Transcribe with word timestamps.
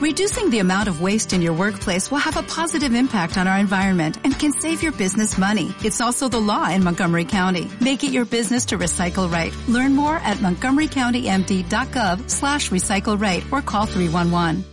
Reducing 0.00 0.48
the 0.48 0.60
amount 0.60 0.88
of 0.88 1.02
waste 1.02 1.34
in 1.34 1.42
your 1.42 1.52
workplace 1.52 2.10
will 2.10 2.24
have 2.24 2.38
a 2.38 2.42
positive 2.42 2.94
impact 2.94 3.36
on 3.36 3.46
our 3.46 3.58
environment 3.58 4.16
and 4.24 4.32
can 4.32 4.50
save 4.50 4.82
your 4.82 4.92
business 4.92 5.36
money. 5.36 5.74
It's 5.84 6.00
also 6.00 6.26
the 6.26 6.40
law 6.40 6.70
in 6.70 6.82
Montgomery 6.82 7.26
County. 7.26 7.68
Make 7.82 8.02
it 8.02 8.10
your 8.10 8.24
business 8.24 8.64
to 8.68 8.78
recycle 8.78 9.30
right. 9.30 9.52
Learn 9.68 9.94
more 9.94 10.16
at 10.24 10.38
montgomerycountymd.gov 10.38 12.30
slash 12.30 12.70
recycle 12.70 13.20
right 13.20 13.44
or 13.52 13.60
call 13.60 13.86
311. 13.86 14.64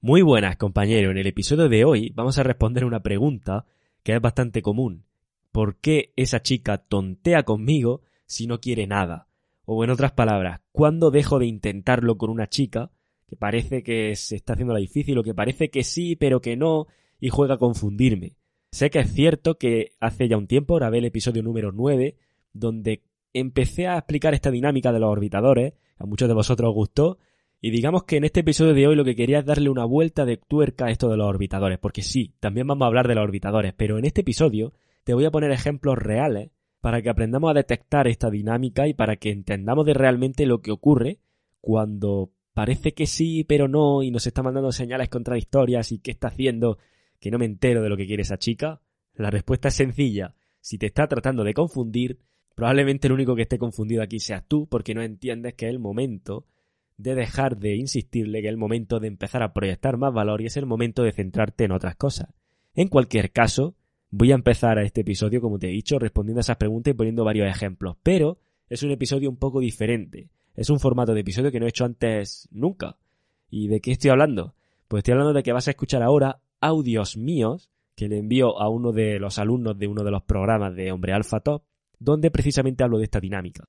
Muy 0.00 0.22
buenas, 0.22 0.56
compañero. 0.56 1.10
En 1.10 1.18
el 1.18 1.26
episodio 1.26 1.68
de 1.68 1.84
hoy 1.84 2.12
vamos 2.14 2.38
a 2.38 2.44
responder 2.44 2.84
una 2.84 3.00
pregunta 3.00 3.66
que 4.04 4.14
es 4.14 4.20
bastante 4.20 4.62
común. 4.62 5.04
¿Por 5.50 5.80
qué 5.80 6.12
esa 6.14 6.40
chica 6.42 6.78
tontea 6.78 7.42
conmigo 7.42 8.02
si 8.26 8.46
no 8.46 8.60
quiere 8.60 8.86
nada? 8.86 9.26
O 9.64 9.82
en 9.82 9.90
otras 9.90 10.12
palabras, 10.12 10.60
¿cuándo 10.70 11.10
dejo 11.10 11.40
de 11.40 11.46
intentarlo 11.46 12.16
con 12.18 12.30
una 12.30 12.46
chica 12.46 12.92
que 13.32 13.36
parece 13.38 13.82
que 13.82 14.14
se 14.14 14.36
está 14.36 14.52
haciendo 14.52 14.74
la 14.74 14.80
difícil 14.80 15.16
o 15.16 15.22
que 15.22 15.32
parece 15.32 15.70
que 15.70 15.84
sí, 15.84 16.16
pero 16.16 16.42
que 16.42 16.54
no, 16.54 16.86
y 17.18 17.30
juega 17.30 17.54
a 17.54 17.58
confundirme? 17.58 18.36
Sé 18.70 18.90
que 18.90 18.98
es 18.98 19.10
cierto 19.10 19.56
que 19.56 19.92
hace 20.00 20.28
ya 20.28 20.36
un 20.36 20.46
tiempo 20.46 20.74
grabé 20.74 20.98
el 20.98 21.06
episodio 21.06 21.42
número 21.42 21.72
9, 21.72 22.14
donde 22.52 23.00
empecé 23.32 23.86
a 23.86 23.96
explicar 23.96 24.34
esta 24.34 24.50
dinámica 24.50 24.92
de 24.92 25.00
los 25.00 25.08
orbitadores, 25.08 25.72
a 25.96 26.04
muchos 26.04 26.28
de 26.28 26.34
vosotros 26.34 26.68
os 26.68 26.74
gustó, 26.74 27.18
y 27.58 27.70
digamos 27.70 28.04
que 28.04 28.18
en 28.18 28.24
este 28.24 28.40
episodio 28.40 28.74
de 28.74 28.86
hoy 28.86 28.96
lo 28.96 29.04
que 29.06 29.16
quería 29.16 29.38
es 29.38 29.46
darle 29.46 29.70
una 29.70 29.86
vuelta 29.86 30.26
de 30.26 30.36
tuerca 30.36 30.88
a 30.88 30.90
esto 30.90 31.08
de 31.08 31.16
los 31.16 31.26
orbitadores, 31.26 31.78
porque 31.78 32.02
sí, 32.02 32.34
también 32.38 32.66
vamos 32.66 32.84
a 32.84 32.88
hablar 32.88 33.08
de 33.08 33.14
los 33.14 33.24
orbitadores, 33.24 33.72
pero 33.72 33.96
en 33.96 34.04
este 34.04 34.20
episodio 34.20 34.74
te 35.04 35.14
voy 35.14 35.24
a 35.24 35.30
poner 35.30 35.52
ejemplos 35.52 35.96
reales 35.96 36.50
para 36.82 37.00
que 37.00 37.08
aprendamos 37.08 37.50
a 37.50 37.54
detectar 37.54 38.08
esta 38.08 38.28
dinámica 38.28 38.88
y 38.88 38.92
para 38.92 39.16
que 39.16 39.30
entendamos 39.30 39.86
de 39.86 39.94
realmente 39.94 40.44
lo 40.44 40.60
que 40.60 40.70
ocurre 40.70 41.18
cuando 41.62 42.32
parece 42.54 42.92
que 42.92 43.06
sí, 43.06 43.44
pero 43.44 43.68
no, 43.68 44.02
y 44.02 44.10
nos 44.10 44.26
está 44.26 44.42
mandando 44.42 44.72
señales 44.72 45.08
contradictorias 45.08 45.92
y 45.92 45.98
qué 45.98 46.10
está 46.10 46.28
haciendo, 46.28 46.78
que 47.20 47.30
no 47.30 47.38
me 47.38 47.46
entero 47.46 47.82
de 47.82 47.88
lo 47.88 47.96
que 47.96 48.06
quiere 48.06 48.22
esa 48.22 48.38
chica. 48.38 48.80
La 49.14 49.30
respuesta 49.30 49.68
es 49.68 49.74
sencilla. 49.74 50.34
Si 50.60 50.78
te 50.78 50.86
está 50.86 51.06
tratando 51.06 51.44
de 51.44 51.54
confundir, 51.54 52.18
probablemente 52.54 53.08
el 53.08 53.14
único 53.14 53.34
que 53.34 53.42
esté 53.42 53.58
confundido 53.58 54.02
aquí 54.02 54.20
seas 54.20 54.44
tú, 54.46 54.66
porque 54.68 54.94
no 54.94 55.02
entiendes 55.02 55.54
que 55.54 55.66
es 55.66 55.70
el 55.70 55.78
momento 55.78 56.46
de 56.96 57.14
dejar 57.14 57.58
de 57.58 57.76
insistirle, 57.76 58.40
que 58.40 58.48
es 58.48 58.52
el 58.52 58.58
momento 58.58 59.00
de 59.00 59.08
empezar 59.08 59.42
a 59.42 59.52
proyectar 59.52 59.96
más 59.96 60.12
valor 60.12 60.40
y 60.40 60.46
es 60.46 60.56
el 60.56 60.66
momento 60.66 61.02
de 61.02 61.12
centrarte 61.12 61.64
en 61.64 61.72
otras 61.72 61.96
cosas. 61.96 62.28
En 62.74 62.88
cualquier 62.88 63.32
caso, 63.32 63.76
Voy 64.14 64.30
a 64.30 64.34
empezar 64.34 64.78
a 64.78 64.82
este 64.82 65.00
episodio, 65.00 65.40
como 65.40 65.58
te 65.58 65.68
he 65.68 65.72
dicho, 65.72 65.98
respondiendo 65.98 66.40
a 66.40 66.42
esas 66.42 66.58
preguntas 66.58 66.92
y 66.92 66.94
poniendo 66.94 67.24
varios 67.24 67.48
ejemplos, 67.48 67.96
pero 68.02 68.38
es 68.68 68.82
un 68.82 68.90
episodio 68.90 69.30
un 69.30 69.38
poco 69.38 69.58
diferente. 69.58 70.28
Es 70.54 70.70
un 70.70 70.80
formato 70.80 71.14
de 71.14 71.20
episodio 71.20 71.50
que 71.50 71.60
no 71.60 71.66
he 71.66 71.70
hecho 71.70 71.84
antes 71.84 72.48
nunca. 72.50 72.96
¿Y 73.50 73.68
de 73.68 73.80
qué 73.80 73.92
estoy 73.92 74.10
hablando? 74.10 74.54
Pues 74.88 75.00
estoy 75.00 75.12
hablando 75.12 75.32
de 75.32 75.42
que 75.42 75.52
vas 75.52 75.68
a 75.68 75.70
escuchar 75.70 76.02
ahora 76.02 76.40
audios 76.60 77.16
míos 77.16 77.70
que 77.94 78.08
le 78.08 78.18
envío 78.18 78.58
a 78.58 78.68
uno 78.68 78.92
de 78.92 79.18
los 79.18 79.38
alumnos 79.38 79.78
de 79.78 79.86
uno 79.86 80.04
de 80.04 80.10
los 80.10 80.22
programas 80.22 80.74
de 80.74 80.92
Hombre 80.92 81.12
Alpha 81.12 81.40
Top, 81.40 81.64
donde 81.98 82.30
precisamente 82.30 82.84
hablo 82.84 82.98
de 82.98 83.04
esta 83.04 83.20
dinámica. 83.20 83.68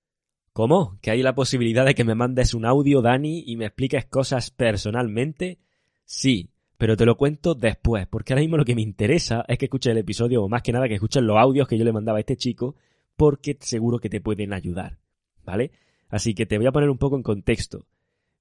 ¿Cómo? 0.53 0.97
¿Que 1.01 1.11
hay 1.11 1.23
la 1.23 1.35
posibilidad 1.35 1.85
de 1.85 1.95
que 1.95 2.03
me 2.03 2.15
mandes 2.15 2.53
un 2.53 2.65
audio, 2.65 3.01
Dani, 3.01 3.43
y 3.47 3.57
me 3.57 3.65
expliques 3.65 4.05
cosas 4.05 4.51
personalmente? 4.51 5.59
Sí, 6.05 6.49
pero 6.77 6.95
te 6.95 7.05
lo 7.05 7.17
cuento 7.17 7.55
después, 7.55 8.07
porque 8.07 8.33
ahora 8.33 8.41
mismo 8.41 8.57
lo 8.57 8.65
que 8.65 8.75
me 8.75 8.81
interesa 8.81 9.45
es 9.47 9.57
que 9.57 9.65
escuches 9.65 9.91
el 9.91 9.97
episodio, 9.97 10.43
o 10.43 10.49
más 10.49 10.61
que 10.61 10.71
nada 10.71 10.87
que 10.87 10.95
escuches 10.95 11.23
los 11.23 11.37
audios 11.37 11.67
que 11.67 11.77
yo 11.77 11.85
le 11.85 11.91
mandaba 11.91 12.17
a 12.17 12.21
este 12.21 12.37
chico, 12.37 12.75
porque 13.15 13.57
seguro 13.59 13.99
que 13.99 14.09
te 14.09 14.21
pueden 14.21 14.53
ayudar, 14.53 14.99
¿vale? 15.43 15.71
Así 16.13 16.35
que 16.35 16.45
te 16.45 16.59
voy 16.59 16.67
a 16.67 16.71
poner 16.71 16.91
un 16.91 16.99
poco 16.99 17.15
en 17.15 17.23
contexto. 17.23 17.87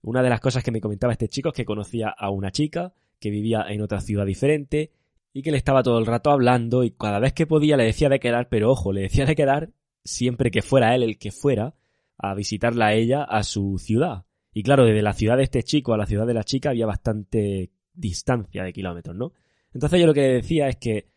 Una 0.02 0.22
de 0.22 0.28
las 0.28 0.40
cosas 0.40 0.62
que 0.62 0.70
me 0.70 0.82
comentaba 0.82 1.14
este 1.14 1.28
chico 1.28 1.48
es 1.48 1.54
que 1.54 1.64
conocía 1.64 2.10
a 2.10 2.28
una 2.28 2.50
chica 2.50 2.92
que 3.18 3.30
vivía 3.30 3.64
en 3.66 3.80
otra 3.80 4.02
ciudad 4.02 4.26
diferente 4.26 4.92
y 5.32 5.40
que 5.40 5.50
le 5.50 5.56
estaba 5.56 5.82
todo 5.82 5.98
el 5.98 6.04
rato 6.04 6.30
hablando 6.30 6.84
y 6.84 6.90
cada 6.90 7.18
vez 7.18 7.32
que 7.32 7.46
podía 7.46 7.78
le 7.78 7.84
decía 7.84 8.10
de 8.10 8.20
quedar, 8.20 8.50
pero 8.50 8.70
ojo, 8.70 8.92
le 8.92 9.00
decía 9.00 9.24
de 9.24 9.34
quedar 9.34 9.70
siempre 10.04 10.50
que 10.50 10.60
fuera 10.60 10.94
él 10.94 11.02
el 11.02 11.16
que 11.16 11.32
fuera 11.32 11.74
a 12.18 12.34
visitarla 12.34 12.88
a 12.88 12.92
ella 12.92 13.24
a 13.24 13.42
su 13.42 13.78
ciudad. 13.78 14.26
Y 14.52 14.64
claro, 14.64 14.84
desde 14.84 15.00
la 15.00 15.14
ciudad 15.14 15.38
de 15.38 15.44
este 15.44 15.62
chico 15.62 15.94
a 15.94 15.96
la 15.96 16.04
ciudad 16.04 16.26
de 16.26 16.34
la 16.34 16.44
chica 16.44 16.68
había 16.68 16.84
bastante 16.84 17.70
distancia 17.94 18.64
de 18.64 18.74
kilómetros, 18.74 19.16
¿no? 19.16 19.32
Entonces 19.72 19.98
yo 19.98 20.06
lo 20.06 20.12
que 20.12 20.20
decía 20.20 20.68
es 20.68 20.76
que 20.76 21.08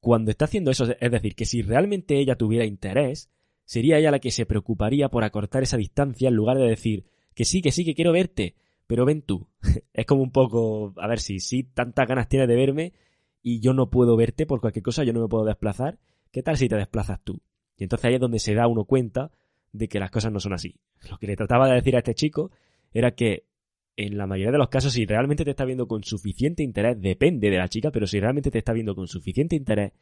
cuando 0.00 0.30
está 0.30 0.46
haciendo 0.46 0.70
eso, 0.70 0.86
es 0.98 1.10
decir, 1.10 1.34
que 1.34 1.44
si 1.44 1.60
realmente 1.60 2.18
ella 2.18 2.36
tuviera 2.36 2.64
interés, 2.64 3.28
sería 3.70 3.98
ella 3.98 4.10
la 4.10 4.18
que 4.18 4.32
se 4.32 4.46
preocuparía 4.46 5.10
por 5.10 5.22
acortar 5.22 5.62
esa 5.62 5.76
distancia 5.76 6.28
en 6.28 6.34
lugar 6.34 6.58
de 6.58 6.66
decir 6.66 7.04
que 7.36 7.44
sí, 7.44 7.62
que 7.62 7.70
sí, 7.70 7.84
que 7.84 7.94
quiero 7.94 8.10
verte, 8.10 8.56
pero 8.88 9.04
ven 9.04 9.22
tú. 9.22 9.46
es 9.94 10.06
como 10.06 10.24
un 10.24 10.32
poco, 10.32 10.92
a 10.96 11.06
ver 11.06 11.20
si 11.20 11.38
sí, 11.38 11.62
tantas 11.62 12.08
ganas 12.08 12.28
tienes 12.28 12.48
de 12.48 12.56
verme 12.56 12.92
y 13.44 13.60
yo 13.60 13.72
no 13.72 13.88
puedo 13.88 14.16
verte 14.16 14.44
por 14.44 14.60
cualquier 14.60 14.82
cosa, 14.82 15.04
yo 15.04 15.12
no 15.12 15.20
me 15.20 15.28
puedo 15.28 15.44
desplazar, 15.44 16.00
¿qué 16.32 16.42
tal 16.42 16.56
si 16.56 16.68
te 16.68 16.74
desplazas 16.74 17.22
tú? 17.22 17.42
Y 17.76 17.84
entonces 17.84 18.06
ahí 18.06 18.14
es 18.14 18.20
donde 18.20 18.40
se 18.40 18.54
da 18.54 18.66
uno 18.66 18.86
cuenta 18.86 19.30
de 19.70 19.86
que 19.86 20.00
las 20.00 20.10
cosas 20.10 20.32
no 20.32 20.40
son 20.40 20.52
así. 20.52 20.74
Lo 21.08 21.18
que 21.18 21.28
le 21.28 21.36
trataba 21.36 21.68
de 21.68 21.74
decir 21.74 21.94
a 21.94 21.98
este 21.98 22.16
chico 22.16 22.50
era 22.92 23.12
que 23.12 23.44
en 23.94 24.18
la 24.18 24.26
mayoría 24.26 24.50
de 24.50 24.58
los 24.58 24.68
casos, 24.68 24.94
si 24.94 25.06
realmente 25.06 25.44
te 25.44 25.50
está 25.50 25.64
viendo 25.64 25.86
con 25.86 26.02
suficiente 26.02 26.64
interés, 26.64 27.00
depende 27.00 27.50
de 27.50 27.58
la 27.58 27.68
chica, 27.68 27.92
pero 27.92 28.08
si 28.08 28.18
realmente 28.18 28.50
te 28.50 28.58
está 28.58 28.72
viendo 28.72 28.96
con 28.96 29.06
suficiente 29.06 29.54
interés, 29.54 29.92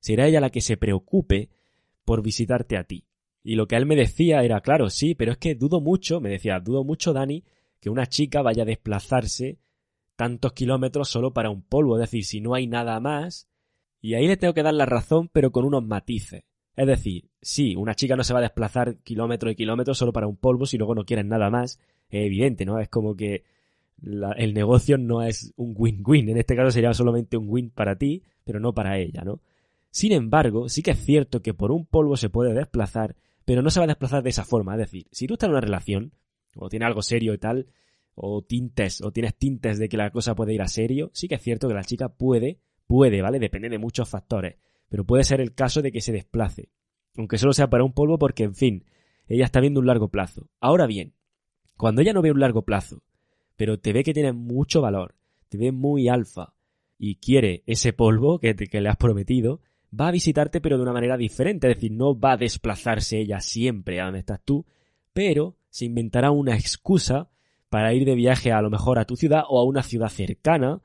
será 0.00 0.26
ella 0.26 0.40
la 0.40 0.48
que 0.48 0.62
se 0.62 0.78
preocupe 0.78 1.50
por 2.06 2.22
visitarte 2.22 2.78
a 2.78 2.84
ti. 2.84 3.04
Y 3.48 3.54
lo 3.54 3.66
que 3.66 3.76
él 3.76 3.86
me 3.86 3.96
decía 3.96 4.44
era, 4.44 4.60
claro, 4.60 4.90
sí, 4.90 5.14
pero 5.14 5.32
es 5.32 5.38
que 5.38 5.54
dudo 5.54 5.80
mucho, 5.80 6.20
me 6.20 6.28
decía, 6.28 6.60
dudo 6.60 6.84
mucho, 6.84 7.14
Dani, 7.14 7.44
que 7.80 7.88
una 7.88 8.04
chica 8.04 8.42
vaya 8.42 8.64
a 8.64 8.66
desplazarse 8.66 9.58
tantos 10.16 10.52
kilómetros 10.52 11.08
solo 11.08 11.32
para 11.32 11.48
un 11.48 11.62
polvo, 11.62 11.96
es 11.96 12.02
decir, 12.02 12.26
si 12.26 12.42
no 12.42 12.52
hay 12.52 12.66
nada 12.66 13.00
más. 13.00 13.48
Y 14.02 14.12
ahí 14.12 14.26
le 14.26 14.36
tengo 14.36 14.52
que 14.52 14.62
dar 14.62 14.74
la 14.74 14.84
razón, 14.84 15.30
pero 15.32 15.50
con 15.50 15.64
unos 15.64 15.82
matices. 15.82 16.44
Es 16.76 16.86
decir, 16.86 17.30
sí, 17.40 17.74
una 17.74 17.94
chica 17.94 18.16
no 18.16 18.22
se 18.22 18.34
va 18.34 18.40
a 18.40 18.42
desplazar 18.42 18.98
kilómetros 18.98 19.52
y 19.52 19.56
kilómetros 19.56 19.96
solo 19.96 20.12
para 20.12 20.26
un 20.26 20.36
polvo 20.36 20.66
si 20.66 20.76
luego 20.76 20.94
no 20.94 21.06
quieren 21.06 21.28
nada 21.28 21.48
más, 21.48 21.80
es 22.10 22.26
evidente, 22.26 22.66
¿no? 22.66 22.78
Es 22.78 22.90
como 22.90 23.16
que 23.16 23.44
el 24.02 24.52
negocio 24.52 24.98
no 24.98 25.22
es 25.22 25.54
un 25.56 25.72
win-win. 25.74 26.28
En 26.28 26.36
este 26.36 26.54
caso 26.54 26.70
sería 26.70 26.92
solamente 26.92 27.38
un 27.38 27.46
win 27.48 27.70
para 27.70 27.96
ti, 27.96 28.24
pero 28.44 28.60
no 28.60 28.74
para 28.74 28.98
ella, 28.98 29.22
¿no? 29.24 29.40
Sin 29.90 30.12
embargo, 30.12 30.68
sí 30.68 30.82
que 30.82 30.90
es 30.90 31.02
cierto 31.02 31.40
que 31.40 31.54
por 31.54 31.72
un 31.72 31.86
polvo 31.86 32.18
se 32.18 32.28
puede 32.28 32.52
desplazar, 32.52 33.16
pero 33.48 33.62
no 33.62 33.70
se 33.70 33.80
va 33.80 33.84
a 33.84 33.86
desplazar 33.86 34.22
de 34.22 34.28
esa 34.28 34.44
forma. 34.44 34.74
Es 34.74 34.80
decir, 34.80 35.06
si 35.10 35.26
tú 35.26 35.32
estás 35.32 35.46
en 35.46 35.52
una 35.52 35.62
relación, 35.62 36.12
o 36.54 36.68
tienes 36.68 36.86
algo 36.86 37.00
serio 37.00 37.32
y 37.32 37.38
tal, 37.38 37.68
o 38.14 38.42
tintes, 38.42 39.00
o 39.00 39.10
tienes 39.10 39.36
tintes 39.36 39.78
de 39.78 39.88
que 39.88 39.96
la 39.96 40.10
cosa 40.10 40.34
puede 40.34 40.52
ir 40.52 40.60
a 40.60 40.68
serio, 40.68 41.10
sí 41.14 41.28
que 41.28 41.36
es 41.36 41.42
cierto 41.42 41.66
que 41.66 41.72
la 41.72 41.82
chica 41.82 42.10
puede, 42.10 42.60
puede, 42.86 43.22
¿vale? 43.22 43.38
Depende 43.38 43.70
de 43.70 43.78
muchos 43.78 44.06
factores, 44.06 44.56
pero 44.90 45.06
puede 45.06 45.24
ser 45.24 45.40
el 45.40 45.54
caso 45.54 45.80
de 45.80 45.92
que 45.92 46.02
se 46.02 46.12
desplace. 46.12 46.68
Aunque 47.16 47.38
solo 47.38 47.54
sea 47.54 47.70
para 47.70 47.84
un 47.84 47.94
polvo 47.94 48.18
porque, 48.18 48.44
en 48.44 48.54
fin, 48.54 48.84
ella 49.26 49.46
está 49.46 49.60
viendo 49.60 49.80
un 49.80 49.86
largo 49.86 50.10
plazo. 50.10 50.50
Ahora 50.60 50.86
bien, 50.86 51.14
cuando 51.78 52.02
ella 52.02 52.12
no 52.12 52.20
ve 52.20 52.32
un 52.32 52.40
largo 52.40 52.66
plazo, 52.66 53.02
pero 53.56 53.80
te 53.80 53.94
ve 53.94 54.04
que 54.04 54.12
tiene 54.12 54.34
mucho 54.34 54.82
valor, 54.82 55.14
te 55.48 55.56
ve 55.56 55.72
muy 55.72 56.10
alfa 56.10 56.52
y 56.98 57.14
quiere 57.14 57.62
ese 57.64 57.94
polvo 57.94 58.40
que, 58.40 58.54
que 58.54 58.80
le 58.82 58.90
has 58.90 58.98
prometido, 58.98 59.62
va 59.98 60.08
a 60.08 60.12
visitarte 60.12 60.60
pero 60.60 60.76
de 60.76 60.82
una 60.82 60.92
manera 60.92 61.16
diferente, 61.16 61.68
es 61.68 61.76
decir, 61.76 61.92
no 61.92 62.18
va 62.18 62.32
a 62.32 62.36
desplazarse 62.36 63.20
ella 63.20 63.40
siempre 63.40 64.00
a 64.00 64.04
donde 64.04 64.20
estás 64.20 64.40
tú, 64.44 64.66
pero 65.12 65.56
se 65.70 65.84
inventará 65.84 66.30
una 66.30 66.54
excusa 66.56 67.30
para 67.68 67.92
ir 67.92 68.04
de 68.04 68.14
viaje 68.14 68.52
a 68.52 68.62
lo 68.62 68.70
mejor 68.70 68.98
a 68.98 69.04
tu 69.04 69.16
ciudad 69.16 69.42
o 69.48 69.60
a 69.60 69.64
una 69.64 69.82
ciudad 69.82 70.08
cercana, 70.08 70.80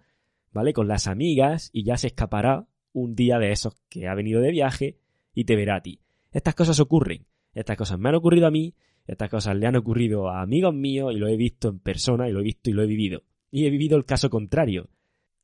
¿vale? 0.51 0.73
Con 0.73 0.87
las 0.87 1.07
amigas 1.07 1.69
y 1.73 1.83
ya 1.83 1.97
se 1.97 2.07
escapará 2.07 2.67
un 2.91 3.15
día 3.15 3.39
de 3.39 3.51
esos 3.51 3.75
que 3.89 4.07
ha 4.07 4.15
venido 4.15 4.41
de 4.41 4.51
viaje 4.51 4.97
y 5.33 5.45
te 5.45 5.55
verá 5.55 5.77
a 5.77 5.81
ti. 5.81 6.01
Estas 6.31 6.55
cosas 6.55 6.79
ocurren, 6.79 7.25
estas 7.53 7.77
cosas 7.77 7.99
me 7.99 8.09
han 8.09 8.15
ocurrido 8.15 8.47
a 8.47 8.51
mí 8.51 8.75
estas 9.05 9.29
cosas 9.29 9.55
le 9.55 9.67
han 9.67 9.75
ocurrido 9.75 10.29
a 10.29 10.41
amigos 10.41 10.73
míos 10.73 11.13
y 11.13 11.17
lo 11.17 11.27
he 11.27 11.35
visto 11.35 11.69
en 11.69 11.79
persona 11.79 12.29
y 12.29 12.31
lo 12.31 12.39
he 12.39 12.43
visto 12.43 12.69
y 12.69 12.73
lo 12.73 12.83
he 12.83 12.87
vivido. 12.87 13.23
Y 13.51 13.65
he 13.65 13.69
vivido 13.69 13.97
el 13.97 14.05
caso 14.05 14.29
contrario. 14.29 14.89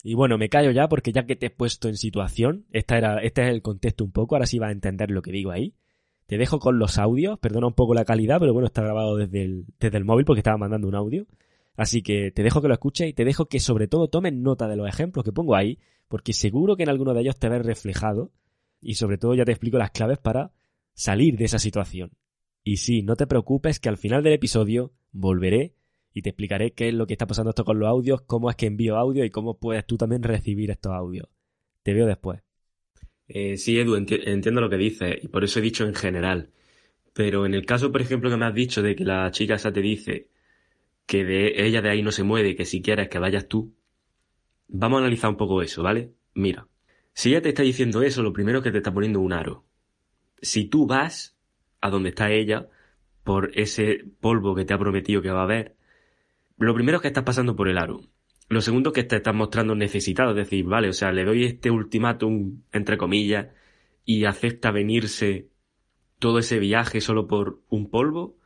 Y 0.03 0.13
bueno, 0.13 0.37
me 0.37 0.49
callo 0.49 0.71
ya 0.71 0.87
porque 0.87 1.11
ya 1.11 1.25
que 1.25 1.35
te 1.35 1.47
he 1.47 1.49
puesto 1.49 1.89
en 1.89 1.97
situación, 1.97 2.65
esta 2.71 2.97
era, 2.97 3.19
este 3.19 3.43
es 3.43 3.49
el 3.49 3.61
contexto 3.61 4.03
un 4.03 4.11
poco, 4.11 4.35
ahora 4.35 4.45
sí 4.45 4.57
vas 4.57 4.69
a 4.69 4.73
entender 4.73 5.11
lo 5.11 5.21
que 5.21 5.31
digo 5.31 5.51
ahí. 5.51 5.75
Te 6.25 6.37
dejo 6.37 6.59
con 6.59 6.79
los 6.79 6.97
audios, 6.97 7.39
perdona 7.39 7.67
un 7.67 7.73
poco 7.73 7.93
la 7.93 8.05
calidad, 8.05 8.39
pero 8.39 8.53
bueno, 8.53 8.67
está 8.67 8.81
grabado 8.81 9.17
desde 9.17 9.43
el, 9.43 9.65
desde 9.79 9.97
el 9.97 10.05
móvil 10.05 10.25
porque 10.25 10.39
estaba 10.39 10.57
mandando 10.57 10.87
un 10.87 10.95
audio. 10.95 11.25
Así 11.75 12.01
que 12.01 12.31
te 12.31 12.43
dejo 12.43 12.61
que 12.61 12.67
lo 12.67 12.73
escuches 12.73 13.09
y 13.09 13.13
te 13.13 13.25
dejo 13.25 13.47
que 13.47 13.59
sobre 13.59 13.87
todo 13.87 14.09
tomes 14.09 14.33
nota 14.33 14.67
de 14.67 14.75
los 14.75 14.87
ejemplos 14.87 15.25
que 15.25 15.31
pongo 15.31 15.55
ahí, 15.55 15.79
porque 16.07 16.33
seguro 16.33 16.75
que 16.77 16.83
en 16.83 16.89
alguno 16.89 17.13
de 17.13 17.21
ellos 17.21 17.37
te 17.37 17.49
ves 17.49 17.65
reflejado 17.65 18.31
y 18.81 18.95
sobre 18.95 19.17
todo 19.17 19.33
ya 19.33 19.45
te 19.45 19.51
explico 19.51 19.77
las 19.77 19.91
claves 19.91 20.17
para 20.17 20.51
salir 20.93 21.37
de 21.37 21.45
esa 21.45 21.59
situación. 21.59 22.11
Y 22.63 22.77
sí, 22.77 23.01
no 23.01 23.15
te 23.15 23.27
preocupes 23.27 23.79
que 23.79 23.89
al 23.89 23.97
final 23.97 24.23
del 24.23 24.33
episodio 24.33 24.91
volveré 25.11 25.73
y 26.19 26.21
te 26.21 26.29
explicaré 26.31 26.71
qué 26.71 26.89
es 26.89 26.93
lo 26.93 27.07
que 27.07 27.13
está 27.13 27.25
pasando 27.25 27.51
esto 27.51 27.63
con 27.63 27.79
los 27.79 27.87
audios, 27.87 28.21
cómo 28.21 28.49
es 28.49 28.57
que 28.57 28.65
envío 28.65 28.97
audio 28.97 29.23
y 29.23 29.29
cómo 29.29 29.57
puedes 29.57 29.85
tú 29.85 29.97
también 29.97 30.21
recibir 30.21 30.69
estos 30.69 30.91
audios. 30.91 31.27
Te 31.81 31.93
veo 31.93 32.05
después. 32.05 32.41
Eh, 33.29 33.57
sí, 33.57 33.79
Edu, 33.79 33.95
entiendo 33.95 34.59
lo 34.59 34.69
que 34.69 34.77
dices 34.77 35.17
y 35.23 35.29
por 35.29 35.45
eso 35.45 35.59
he 35.59 35.61
dicho 35.61 35.85
en 35.85 35.95
general. 35.95 36.49
Pero 37.13 37.45
en 37.45 37.53
el 37.53 37.65
caso, 37.65 37.91
por 37.91 38.01
ejemplo, 38.01 38.29
que 38.29 38.35
me 38.35 38.45
has 38.45 38.53
dicho 38.53 38.81
de 38.81 38.95
que 38.95 39.05
la 39.05 39.31
chica 39.31 39.55
esa 39.55 39.71
te 39.71 39.81
dice 39.81 40.27
que 41.05 41.23
de 41.23 41.65
ella 41.65 41.81
de 41.81 41.89
ahí 41.89 42.03
no 42.03 42.11
se 42.11 42.23
mueve, 42.23 42.55
que 42.55 42.65
si 42.65 42.81
quieres 42.81 43.07
que 43.07 43.17
vayas 43.17 43.47
tú, 43.47 43.73
vamos 44.67 44.97
a 44.97 45.01
analizar 45.01 45.29
un 45.29 45.37
poco 45.37 45.61
eso, 45.61 45.83
¿vale? 45.83 46.11
Mira, 46.33 46.67
si 47.13 47.29
ella 47.29 47.41
te 47.41 47.49
está 47.49 47.63
diciendo 47.63 48.01
eso, 48.03 48.23
lo 48.23 48.33
primero 48.33 48.59
es 48.59 48.63
que 48.65 48.71
te 48.71 48.77
está 48.79 48.93
poniendo 48.93 49.21
un 49.21 49.31
aro. 49.31 49.65
Si 50.41 50.65
tú 50.65 50.85
vas 50.85 51.37
a 51.81 51.89
donde 51.89 52.09
está 52.09 52.29
ella, 52.31 52.67
por 53.23 53.51
ese 53.53 54.03
polvo 54.19 54.53
que 54.53 54.65
te 54.65 54.73
ha 54.73 54.79
prometido 54.79 55.21
que 55.21 55.31
va 55.31 55.41
a 55.41 55.43
haber, 55.43 55.75
lo 56.59 56.73
primero 56.73 56.97
es 56.97 57.01
que 57.01 57.07
estás 57.07 57.23
pasando 57.23 57.55
por 57.55 57.69
el 57.69 57.77
aro. 57.77 58.01
Lo 58.49 58.61
segundo 58.61 58.89
es 58.89 58.95
que 58.95 59.03
te 59.03 59.17
estás 59.17 59.35
mostrando 59.35 59.75
necesitado, 59.75 60.31
es 60.31 60.35
decir, 60.35 60.65
vale, 60.65 60.89
o 60.89 60.93
sea, 60.93 61.11
le 61.11 61.23
doy 61.23 61.45
este 61.45 61.69
ultimátum, 61.69 62.63
entre 62.71 62.97
comillas, 62.97 63.47
y 64.05 64.25
acepta 64.25 64.71
venirse 64.71 65.49
todo 66.17 66.39
ese 66.39 66.59
viaje 66.59 66.99
solo 66.99 67.27
por 67.27 67.61
un 67.69 67.89
polvo, 67.89 68.37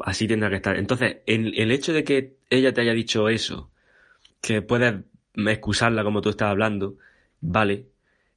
así 0.00 0.26
tendrá 0.26 0.50
que 0.50 0.56
estar. 0.56 0.76
Entonces, 0.76 1.18
el, 1.26 1.58
el 1.58 1.70
hecho 1.70 1.92
de 1.92 2.04
que 2.04 2.36
ella 2.50 2.72
te 2.72 2.80
haya 2.80 2.92
dicho 2.92 3.28
eso, 3.28 3.70
que 4.40 4.62
puedes 4.62 4.94
excusarla 5.34 6.04
como 6.04 6.20
tú 6.20 6.28
estás 6.30 6.48
hablando, 6.48 6.96
vale, 7.40 7.86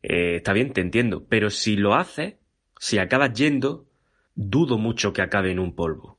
eh, 0.04 0.36
está 0.38 0.54
bien, 0.54 0.72
te 0.72 0.82
entiendo, 0.82 1.26
pero 1.28 1.50
si 1.50 1.76
lo 1.76 1.96
haces, 1.96 2.36
si 2.80 3.00
acabas 3.00 3.34
yendo, 3.34 3.88
dudo 4.36 4.78
mucho 4.78 5.14
que 5.14 5.24
acabe 5.24 5.52
en 5.52 5.60
un 5.60 5.74
polvo. 5.74 6.15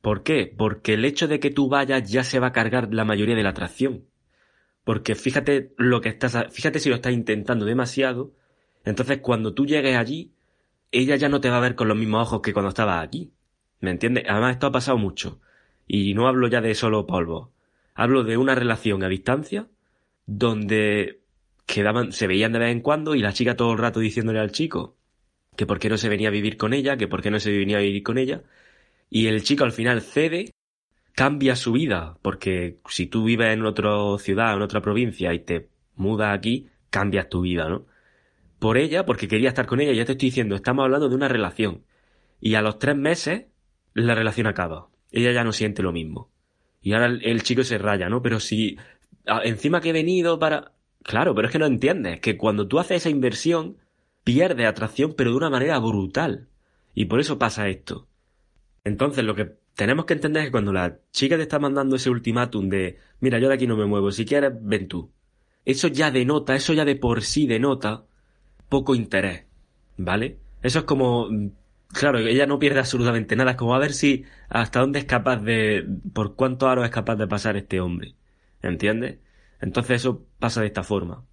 ¿Por 0.00 0.22
qué? 0.22 0.52
Porque 0.56 0.94
el 0.94 1.04
hecho 1.04 1.28
de 1.28 1.40
que 1.40 1.50
tú 1.50 1.68
vayas 1.68 2.10
ya 2.10 2.24
se 2.24 2.38
va 2.38 2.48
a 2.48 2.52
cargar 2.52 2.92
la 2.94 3.04
mayoría 3.04 3.34
de 3.34 3.42
la 3.42 3.50
atracción. 3.50 4.04
Porque 4.84 5.14
fíjate 5.14 5.74
lo 5.76 6.00
que 6.00 6.08
estás, 6.08 6.46
fíjate 6.50 6.78
si 6.78 6.88
lo 6.88 6.94
estás 6.94 7.12
intentando 7.12 7.64
demasiado, 7.66 8.32
entonces 8.84 9.18
cuando 9.18 9.52
tú 9.54 9.66
llegues 9.66 9.96
allí, 9.96 10.32
ella 10.92 11.16
ya 11.16 11.28
no 11.28 11.40
te 11.40 11.50
va 11.50 11.58
a 11.58 11.60
ver 11.60 11.74
con 11.74 11.88
los 11.88 11.96
mismos 11.96 12.22
ojos 12.22 12.40
que 12.40 12.52
cuando 12.52 12.70
estabas 12.70 13.04
aquí. 13.04 13.32
¿Me 13.80 13.90
entiendes? 13.90 14.24
Además 14.28 14.52
esto 14.52 14.68
ha 14.68 14.72
pasado 14.72 14.98
mucho. 14.98 15.40
Y 15.86 16.14
no 16.14 16.26
hablo 16.26 16.48
ya 16.48 16.60
de 16.60 16.74
solo 16.74 17.06
polvo. 17.06 17.52
Hablo 17.94 18.24
de 18.24 18.36
una 18.36 18.54
relación 18.54 19.02
a 19.02 19.08
distancia 19.08 19.66
donde 20.26 21.20
quedaban, 21.66 22.12
se 22.12 22.26
veían 22.26 22.52
de 22.52 22.58
vez 22.60 22.72
en 22.72 22.80
cuando 22.80 23.14
y 23.14 23.20
la 23.20 23.32
chica 23.32 23.56
todo 23.56 23.72
el 23.72 23.78
rato 23.78 24.00
diciéndole 24.00 24.40
al 24.40 24.52
chico 24.52 24.96
que 25.56 25.66
por 25.66 25.80
qué 25.80 25.88
no 25.88 25.98
se 25.98 26.08
venía 26.08 26.28
a 26.28 26.30
vivir 26.30 26.56
con 26.56 26.72
ella, 26.72 26.96
que 26.96 27.08
por 27.08 27.20
qué 27.20 27.30
no 27.30 27.40
se 27.40 27.50
venía 27.50 27.78
a 27.78 27.80
vivir 27.80 28.04
con 28.04 28.16
ella. 28.16 28.42
Y 29.10 29.26
el 29.26 29.42
chico 29.42 29.64
al 29.64 29.72
final 29.72 30.02
cede, 30.02 30.52
cambia 31.14 31.56
su 31.56 31.72
vida, 31.72 32.16
porque 32.22 32.78
si 32.88 33.06
tú 33.06 33.24
vives 33.24 33.52
en 33.52 33.64
otra 33.64 33.90
ciudad, 34.18 34.54
en 34.54 34.62
otra 34.62 34.80
provincia 34.80 35.34
y 35.34 35.40
te 35.40 35.68
mudas 35.96 36.36
aquí, 36.36 36.68
cambias 36.90 37.28
tu 37.28 37.40
vida, 37.40 37.68
¿no? 37.68 37.86
Por 38.58 38.76
ella, 38.76 39.06
porque 39.06 39.28
quería 39.28 39.48
estar 39.48 39.66
con 39.66 39.80
ella, 39.80 39.92
ya 39.92 40.04
te 40.04 40.12
estoy 40.12 40.28
diciendo, 40.28 40.54
estamos 40.54 40.84
hablando 40.84 41.08
de 41.08 41.14
una 41.14 41.28
relación. 41.28 41.84
Y 42.40 42.54
a 42.54 42.62
los 42.62 42.78
tres 42.78 42.96
meses, 42.96 43.46
la 43.94 44.14
relación 44.14 44.46
acaba. 44.46 44.88
Ella 45.10 45.32
ya 45.32 45.44
no 45.44 45.52
siente 45.52 45.82
lo 45.82 45.92
mismo. 45.92 46.30
Y 46.82 46.92
ahora 46.92 47.06
el, 47.06 47.42
chico 47.42 47.64
se 47.64 47.78
raya, 47.78 48.08
¿no? 48.08 48.22
Pero 48.22 48.40
si 48.40 48.76
encima 49.44 49.80
que 49.80 49.90
he 49.90 49.92
venido 49.92 50.38
para... 50.38 50.72
Claro, 51.02 51.34
pero 51.34 51.48
es 51.48 51.52
que 51.52 51.58
no 51.58 51.66
entiendes, 51.66 52.20
que 52.20 52.36
cuando 52.36 52.68
tú 52.68 52.78
haces 52.78 52.98
esa 52.98 53.10
inversión, 53.10 53.78
pierde 54.24 54.66
atracción, 54.66 55.14
pero 55.16 55.30
de 55.30 55.36
una 55.36 55.50
manera 55.50 55.78
brutal. 55.78 56.48
Y 56.94 57.06
por 57.06 57.20
eso 57.20 57.38
pasa 57.38 57.68
esto. 57.68 58.08
Entonces, 58.88 59.22
lo 59.22 59.34
que 59.34 59.58
tenemos 59.74 60.06
que 60.06 60.14
entender 60.14 60.42
es 60.42 60.48
que 60.48 60.52
cuando 60.52 60.72
la 60.72 60.98
chica 61.12 61.36
te 61.36 61.42
está 61.42 61.58
mandando 61.58 61.96
ese 61.96 62.08
ultimátum 62.08 62.68
de, 62.70 62.98
mira, 63.20 63.38
yo 63.38 63.48
de 63.48 63.54
aquí 63.54 63.66
no 63.66 63.76
me 63.76 63.84
muevo, 63.84 64.10
si 64.10 64.24
quieres, 64.24 64.52
ven 64.60 64.88
tú. 64.88 65.12
Eso 65.66 65.88
ya 65.88 66.10
denota, 66.10 66.56
eso 66.56 66.72
ya 66.72 66.86
de 66.86 66.96
por 66.96 67.22
sí 67.22 67.46
denota 67.46 68.06
poco 68.70 68.94
interés. 68.94 69.44
¿Vale? 69.98 70.38
Eso 70.62 70.80
es 70.80 70.84
como, 70.86 71.28
claro, 71.88 72.18
ella 72.18 72.46
no 72.46 72.58
pierde 72.58 72.78
absolutamente 72.80 73.36
nada. 73.36 73.52
Es 73.52 73.56
como 73.58 73.74
a 73.74 73.78
ver 73.78 73.92
si, 73.92 74.24
hasta 74.48 74.80
dónde 74.80 75.00
es 75.00 75.04
capaz 75.04 75.36
de, 75.36 75.86
por 76.14 76.34
cuánto 76.34 76.68
aro 76.68 76.82
es 76.84 76.90
capaz 76.90 77.16
de 77.16 77.26
pasar 77.26 77.56
este 77.56 77.80
hombre. 77.80 78.14
¿Entiendes? 78.62 79.18
Entonces 79.60 79.96
eso 79.96 80.24
pasa 80.38 80.62
de 80.62 80.68
esta 80.68 80.82
forma. 80.82 81.26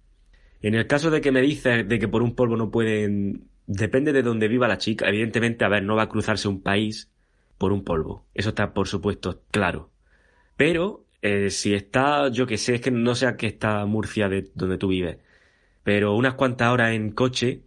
En 0.60 0.74
el 0.74 0.86
caso 0.86 1.10
de 1.10 1.22
que 1.22 1.32
me 1.32 1.40
dices 1.40 1.88
de 1.88 1.98
que 1.98 2.08
por 2.08 2.22
un 2.22 2.34
polvo 2.34 2.56
no 2.56 2.70
pueden, 2.70 3.48
depende 3.66 4.12
de 4.12 4.22
dónde 4.22 4.48
viva 4.48 4.68
la 4.68 4.78
chica. 4.78 5.08
Evidentemente, 5.08 5.64
a 5.64 5.68
ver, 5.68 5.84
no 5.84 5.96
va 5.96 6.02
a 6.02 6.08
cruzarse 6.10 6.48
un 6.48 6.62
país 6.62 7.10
por 7.58 7.72
un 7.72 7.84
polvo. 7.84 8.26
Eso 8.34 8.50
está, 8.50 8.74
por 8.74 8.88
supuesto, 8.88 9.42
claro. 9.50 9.90
Pero, 10.56 11.06
eh, 11.22 11.50
si 11.50 11.74
está, 11.74 12.28
yo 12.28 12.46
que 12.46 12.58
sé, 12.58 12.76
es 12.76 12.80
que 12.80 12.90
no 12.90 13.14
sé 13.14 13.26
a 13.26 13.36
qué 13.36 13.46
está 13.46 13.84
Murcia 13.86 14.28
de 14.28 14.50
donde 14.54 14.78
tú 14.78 14.88
vives, 14.88 15.18
pero 15.82 16.14
unas 16.14 16.34
cuantas 16.34 16.72
horas 16.72 16.92
en 16.92 17.10
coche 17.12 17.62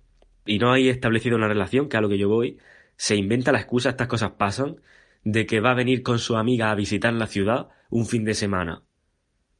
y 0.45 0.59
no 0.59 0.71
hay 0.71 0.89
establecido 0.89 1.37
una 1.37 1.47
relación, 1.47 1.89
que 1.89 1.97
a 1.97 2.01
lo 2.01 2.09
que 2.09 2.17
yo 2.17 2.27
voy, 2.27 2.57
se 2.95 3.15
inventa 3.15 3.51
la 3.51 3.59
excusa, 3.59 3.91
estas 3.91 4.07
cosas 4.07 4.31
pasan, 4.31 4.81
de 5.23 5.45
que 5.45 5.59
va 5.59 5.71
a 5.71 5.75
venir 5.75 6.01
con 6.03 6.19
su 6.19 6.37
amiga 6.37 6.71
a 6.71 6.75
visitar 6.75 7.13
la 7.13 7.27
ciudad 7.27 7.69
un 7.89 8.05
fin 8.05 8.25
de 8.25 8.33
semana. 8.33 8.83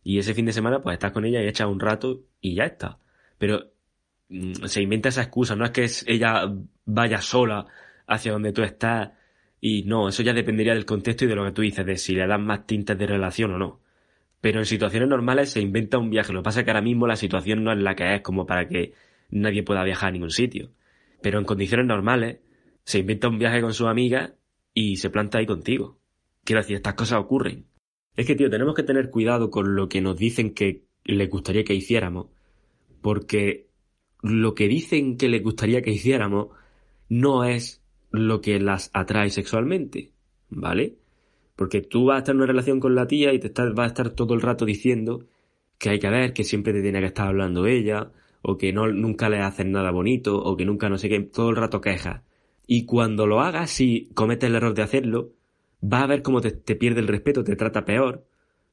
Y 0.04 0.18
ese 0.18 0.34
fin 0.34 0.46
de 0.46 0.54
semana, 0.54 0.82
pues 0.82 0.94
estás 0.96 1.12
con 1.12 1.25
ella 1.25 1.42
y 1.44 1.48
echas 1.48 1.68
un 1.68 1.80
rato 1.80 2.22
y 2.42 2.56
ya 2.56 2.66
está. 2.66 3.00
Pero 3.38 3.72
mm, 4.30 4.66
se 4.66 4.82
inventa 4.82 5.10
esa 5.10 5.22
excusa, 5.22 5.56
no 5.56 5.66
es 5.66 5.72
que 5.72 5.88
ella 6.08 6.52
vaya 6.86 7.22
sola 7.22 7.66
hacia 8.08 8.32
donde 8.32 8.52
tú 8.52 8.64
estás 8.64 9.12
y 9.62 9.84
no, 9.84 10.10
eso 10.10 10.24
ya 10.24 10.34
dependería 10.34 10.74
del 10.74 10.86
contexto 10.86 11.26
y 11.26 11.28
de 11.28 11.36
lo 11.36 11.46
que 11.46 11.52
tú 11.52 11.62
dices, 11.62 11.86
de 11.86 11.98
si 11.98 12.14
le 12.14 12.26
dan 12.28 12.46
más 12.46 12.66
tintes 12.66 12.98
de 12.98 13.08
relación 13.08 13.54
o 13.54 13.58
no. 13.58 13.82
Pero 14.42 14.60
en 14.60 14.66
situaciones 14.66 15.10
normales 15.10 15.52
se 15.52 15.62
inventa 15.62 15.98
un 15.98 16.10
viaje. 16.10 16.32
Lo 16.32 16.40
que 16.40 16.46
pasa 16.46 16.60
es 16.62 16.66
que 16.66 16.72
ahora 16.72 16.82
mismo 16.82 17.08
la 17.08 17.18
situación 17.18 17.64
no 17.64 17.74
es 17.74 17.80
la 17.80 17.96
que 17.96 18.16
es 18.16 18.22
como 18.22 18.46
para 18.46 18.68
que 18.68 18.94
nadie 19.30 19.64
pueda 19.64 19.84
viajar 19.84 20.10
a 20.10 20.12
ningún 20.12 20.32
sitio. 20.32 20.72
Pero 21.22 21.40
en 21.40 21.46
condiciones 21.46 21.86
normales 21.86 22.40
se 22.86 23.00
inventa 23.00 23.28
un 23.28 23.38
viaje 23.38 23.62
con 23.62 23.74
su 23.74 23.88
amiga 23.88 24.36
y 24.74 24.96
se 24.96 25.10
planta 25.10 25.40
ahí 25.40 25.46
contigo. 25.46 26.00
Quiero 26.46 26.62
decir, 26.62 26.78
estas 26.78 26.94
cosas 26.94 27.20
ocurren. 27.20 27.66
Es 28.16 28.26
que, 28.26 28.36
tío, 28.36 28.50
tenemos 28.50 28.76
que 28.76 28.84
tener 28.84 29.10
cuidado 29.10 29.50
con 29.50 29.76
lo 29.76 29.90
que 29.90 30.02
nos 30.02 30.18
dicen 30.18 30.54
que 30.54 30.86
les 31.04 31.30
gustaría 31.30 31.64
que 31.64 31.74
hiciéramos, 31.74 32.28
porque 33.02 33.68
lo 34.22 34.56
que 34.56 34.68
dicen 34.68 35.18
que 35.18 35.30
les 35.30 35.44
gustaría 35.44 35.82
que 35.82 35.92
hiciéramos 35.92 36.48
no 37.08 37.44
es 37.44 37.79
lo 38.12 38.42
que 38.42 38.60
las 38.60 38.90
atrae 38.94 39.30
sexualmente, 39.30 40.12
¿vale? 40.50 40.96
Porque 41.56 41.82
tú 41.82 42.06
vas 42.06 42.16
a 42.16 42.20
estar 42.20 42.34
en 42.34 42.42
una 42.42 42.48
relación 42.48 42.80
con 42.80 42.96
la 42.96 43.08
tía 43.08 43.34
y 43.34 43.40
te 43.40 43.50
vas 43.50 43.80
a 43.80 43.88
estar 43.88 44.10
todo 44.12 44.34
el 44.34 44.42
rato 44.42 44.66
diciendo 44.66 45.26
que 45.78 45.90
hay 45.90 46.00
que 46.00 46.10
ver, 46.10 46.34
que 46.34 46.44
siempre 46.44 46.74
te 46.74 46.82
tiene 46.82 47.00
que 47.00 47.08
estar 47.08 47.28
hablando 47.28 47.66
ella, 47.66 48.12
o 48.42 48.58
que 48.58 48.74
no, 48.74 48.88
nunca 48.88 49.30
le 49.30 49.40
hacen 49.40 49.72
nada 49.72 49.92
bonito, 49.92 50.38
o 50.38 50.56
que 50.56 50.66
nunca 50.66 50.90
no 50.90 50.98
sé 50.98 51.10
qué, 51.10 51.20
todo 51.22 51.50
el 51.50 51.56
rato 51.56 51.82
quejas. 51.82 52.22
Y 52.68 52.86
cuando 52.86 53.28
lo 53.28 53.42
hagas, 53.42 53.72
si 53.72 54.10
cometes 54.14 54.50
el 54.50 54.56
error 54.56 54.74
de 54.74 54.84
hacerlo, 54.84 55.32
va 55.82 56.02
a 56.02 56.08
ver 56.08 56.22
cómo 56.22 56.42
te, 56.42 56.52
te 56.52 56.76
pierde 56.76 57.00
el 57.00 57.08
respeto, 57.08 57.44
te 57.44 57.56
trata 57.56 57.86
peor, 57.86 58.26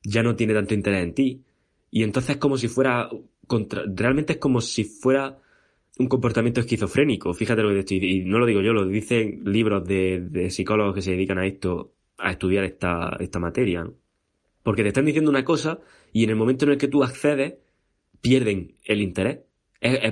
ya 0.02 0.22
no 0.22 0.36
tiene 0.36 0.54
tanto 0.54 0.74
interés 0.74 1.04
en 1.04 1.14
ti. 1.14 1.42
Y 1.90 2.02
entonces 2.02 2.30
es 2.32 2.36
como 2.36 2.56
si 2.56 2.68
fuera, 2.68 3.08
contra, 3.46 3.84
realmente 3.86 4.34
es 4.34 4.38
como 4.38 4.60
si 4.60 4.84
fuera 4.84 5.38
un 5.98 6.08
comportamiento 6.08 6.60
esquizofrénico. 6.60 7.32
Fíjate 7.32 7.62
lo 7.62 7.70
que 7.70 7.80
estoy 7.80 8.04
y 8.04 8.24
no 8.24 8.38
lo 8.38 8.46
digo 8.46 8.60
yo, 8.60 8.72
lo 8.72 8.86
dicen 8.86 9.42
libros 9.44 9.86
de, 9.86 10.50
psicólogos 10.50 10.94
que 10.94 11.02
se 11.02 11.12
dedican 11.12 11.38
a 11.38 11.46
esto, 11.46 11.94
a 12.18 12.30
estudiar 12.30 12.64
esta, 12.64 13.16
esta 13.20 13.38
materia. 13.38 13.88
Porque 14.62 14.82
te 14.82 14.88
están 14.88 15.06
diciendo 15.06 15.30
una 15.30 15.44
cosa 15.44 15.80
y 16.12 16.24
en 16.24 16.30
el 16.30 16.36
momento 16.36 16.64
en 16.64 16.72
el 16.72 16.78
que 16.78 16.88
tú 16.88 17.02
accedes, 17.02 17.54
pierden 18.20 18.74
el 18.84 19.00
interés. 19.00 19.40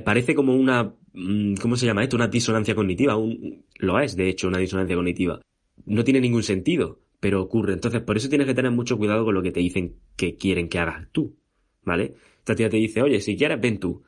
parece 0.05 0.35
como 0.35 0.55
una, 0.55 0.95
mm, 1.13 1.55
¿cómo 1.57 1.77
se 1.77 1.87
llama 1.87 2.03
esto? 2.03 2.17
Una 2.17 2.29
disonancia 2.29 2.75
cognitiva. 2.75 3.17
Un, 3.17 3.65
lo 3.79 3.99
es, 3.99 4.17
de 4.17 4.29
hecho, 4.29 4.49
una 4.49 4.59
disonancia 4.59 4.97
cognitiva. 4.97 5.41
No 5.87 6.05
tiene 6.05 6.21
ningún 6.21 6.43
sentido, 6.43 7.01
pero 7.21 7.43
ocurre. 7.43 7.73
Entonces, 7.73 8.01
por 8.03 8.17
eso 8.17 8.29
tienes 8.29 8.47
que 8.47 8.55
tener 8.55 8.71
mucho 8.71 8.97
cuidado 8.97 9.25
con 9.25 9.35
lo 9.35 9.43
que 9.43 9.53
te 9.53 9.61
dicen 9.61 9.97
que 10.17 10.37
quieren 10.37 10.69
que 10.69 10.79
hagas 10.79 11.09
tú. 11.13 11.37
¿Vale? 11.83 12.15
Esta 12.39 12.55
tía 12.55 12.71
te 12.71 12.79
dice, 12.79 13.03
oye, 13.03 13.21
si 13.21 13.37
quieres, 13.37 13.61
ven 13.61 13.79
tú. 13.79 14.03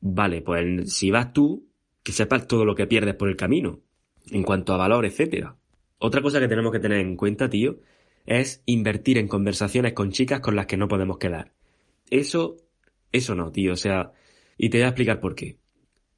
Vale, 0.00 0.42
pues 0.42 0.92
si 0.94 1.10
vas 1.10 1.32
tú, 1.32 1.68
que 2.02 2.12
sepas 2.12 2.46
todo 2.46 2.64
lo 2.64 2.74
que 2.74 2.86
pierdes 2.86 3.14
por 3.14 3.28
el 3.28 3.36
camino, 3.36 3.80
en 4.30 4.42
cuanto 4.42 4.72
a 4.72 4.78
valor, 4.78 5.04
etcétera. 5.04 5.56
Otra 5.98 6.22
cosa 6.22 6.40
que 6.40 6.48
tenemos 6.48 6.72
que 6.72 6.78
tener 6.78 6.98
en 7.00 7.16
cuenta, 7.16 7.50
tío, 7.50 7.80
es 8.26 8.62
invertir 8.66 9.18
en 9.18 9.28
conversaciones 9.28 9.92
con 9.92 10.10
chicas 10.10 10.40
con 10.40 10.56
las 10.56 10.66
que 10.66 10.76
no 10.76 10.88
podemos 10.88 11.18
quedar. 11.18 11.52
Eso, 12.10 12.56
eso 13.12 13.34
no, 13.34 13.52
tío, 13.52 13.74
o 13.74 13.76
sea, 13.76 14.12
y 14.56 14.70
te 14.70 14.78
voy 14.78 14.84
a 14.84 14.88
explicar 14.88 15.20
por 15.20 15.34
qué. 15.34 15.58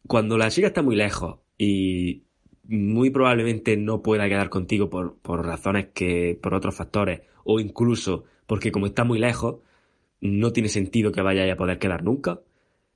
Cuando 0.06 0.38
la 0.38 0.50
chica 0.50 0.68
está 0.68 0.82
muy 0.82 0.96
lejos 0.96 1.40
y 1.58 2.24
muy 2.64 3.10
probablemente 3.10 3.76
no 3.76 4.02
pueda 4.02 4.28
quedar 4.28 4.48
contigo 4.48 4.88
por, 4.88 5.18
por 5.18 5.44
razones 5.44 5.88
que, 5.94 6.38
por 6.40 6.54
otros 6.54 6.76
factores, 6.76 7.22
o 7.44 7.60
incluso 7.60 8.24
porque 8.46 8.72
como 8.72 8.86
está 8.86 9.04
muy 9.04 9.18
lejos, 9.18 9.60
no 10.20 10.52
tiene 10.52 10.68
sentido 10.68 11.10
que 11.10 11.22
vaya 11.22 11.50
a 11.52 11.56
poder 11.56 11.78
quedar 11.78 12.04
nunca, 12.04 12.40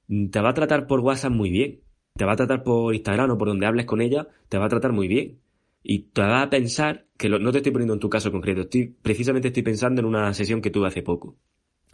te 0.09 0.41
va 0.41 0.51
a 0.51 0.55
tratar 0.55 0.87
por 0.87 1.01
WhatsApp 1.01 1.33
muy 1.33 1.51
bien. 1.51 1.81
Te 2.15 2.25
va 2.25 2.33
a 2.33 2.37
tratar 2.37 2.63
por 2.63 2.95
Instagram 2.95 3.31
o 3.31 3.39
por 3.39 3.49
donde 3.49 3.67
hables 3.67 3.87
con 3.87 4.01
ella, 4.01 4.29
te 4.49 4.59
va 4.59 4.67
a 4.67 4.69
tratar 4.69 4.93
muy 4.93 5.09
bien. 5.09 5.41
Y 5.83 6.11
te 6.11 6.23
va 6.23 6.43
a 6.43 6.51
pensar, 6.51 7.07
que 7.17 7.29
no 7.29 7.53
te 7.53 7.59
estoy 7.59 7.73
poniendo 7.73 7.95
en 7.95 8.01
tu 8.01 8.11
caso 8.11 8.33
concreto, 8.33 8.63
estoy, 8.63 8.87
precisamente 9.03 9.49
estoy 9.49 9.63
pensando 9.63 10.01
en 10.01 10.07
una 10.07 10.33
sesión 10.35 10.61
que 10.61 10.71
tuve 10.71 10.89
hace 10.89 11.03
poco. 11.03 11.37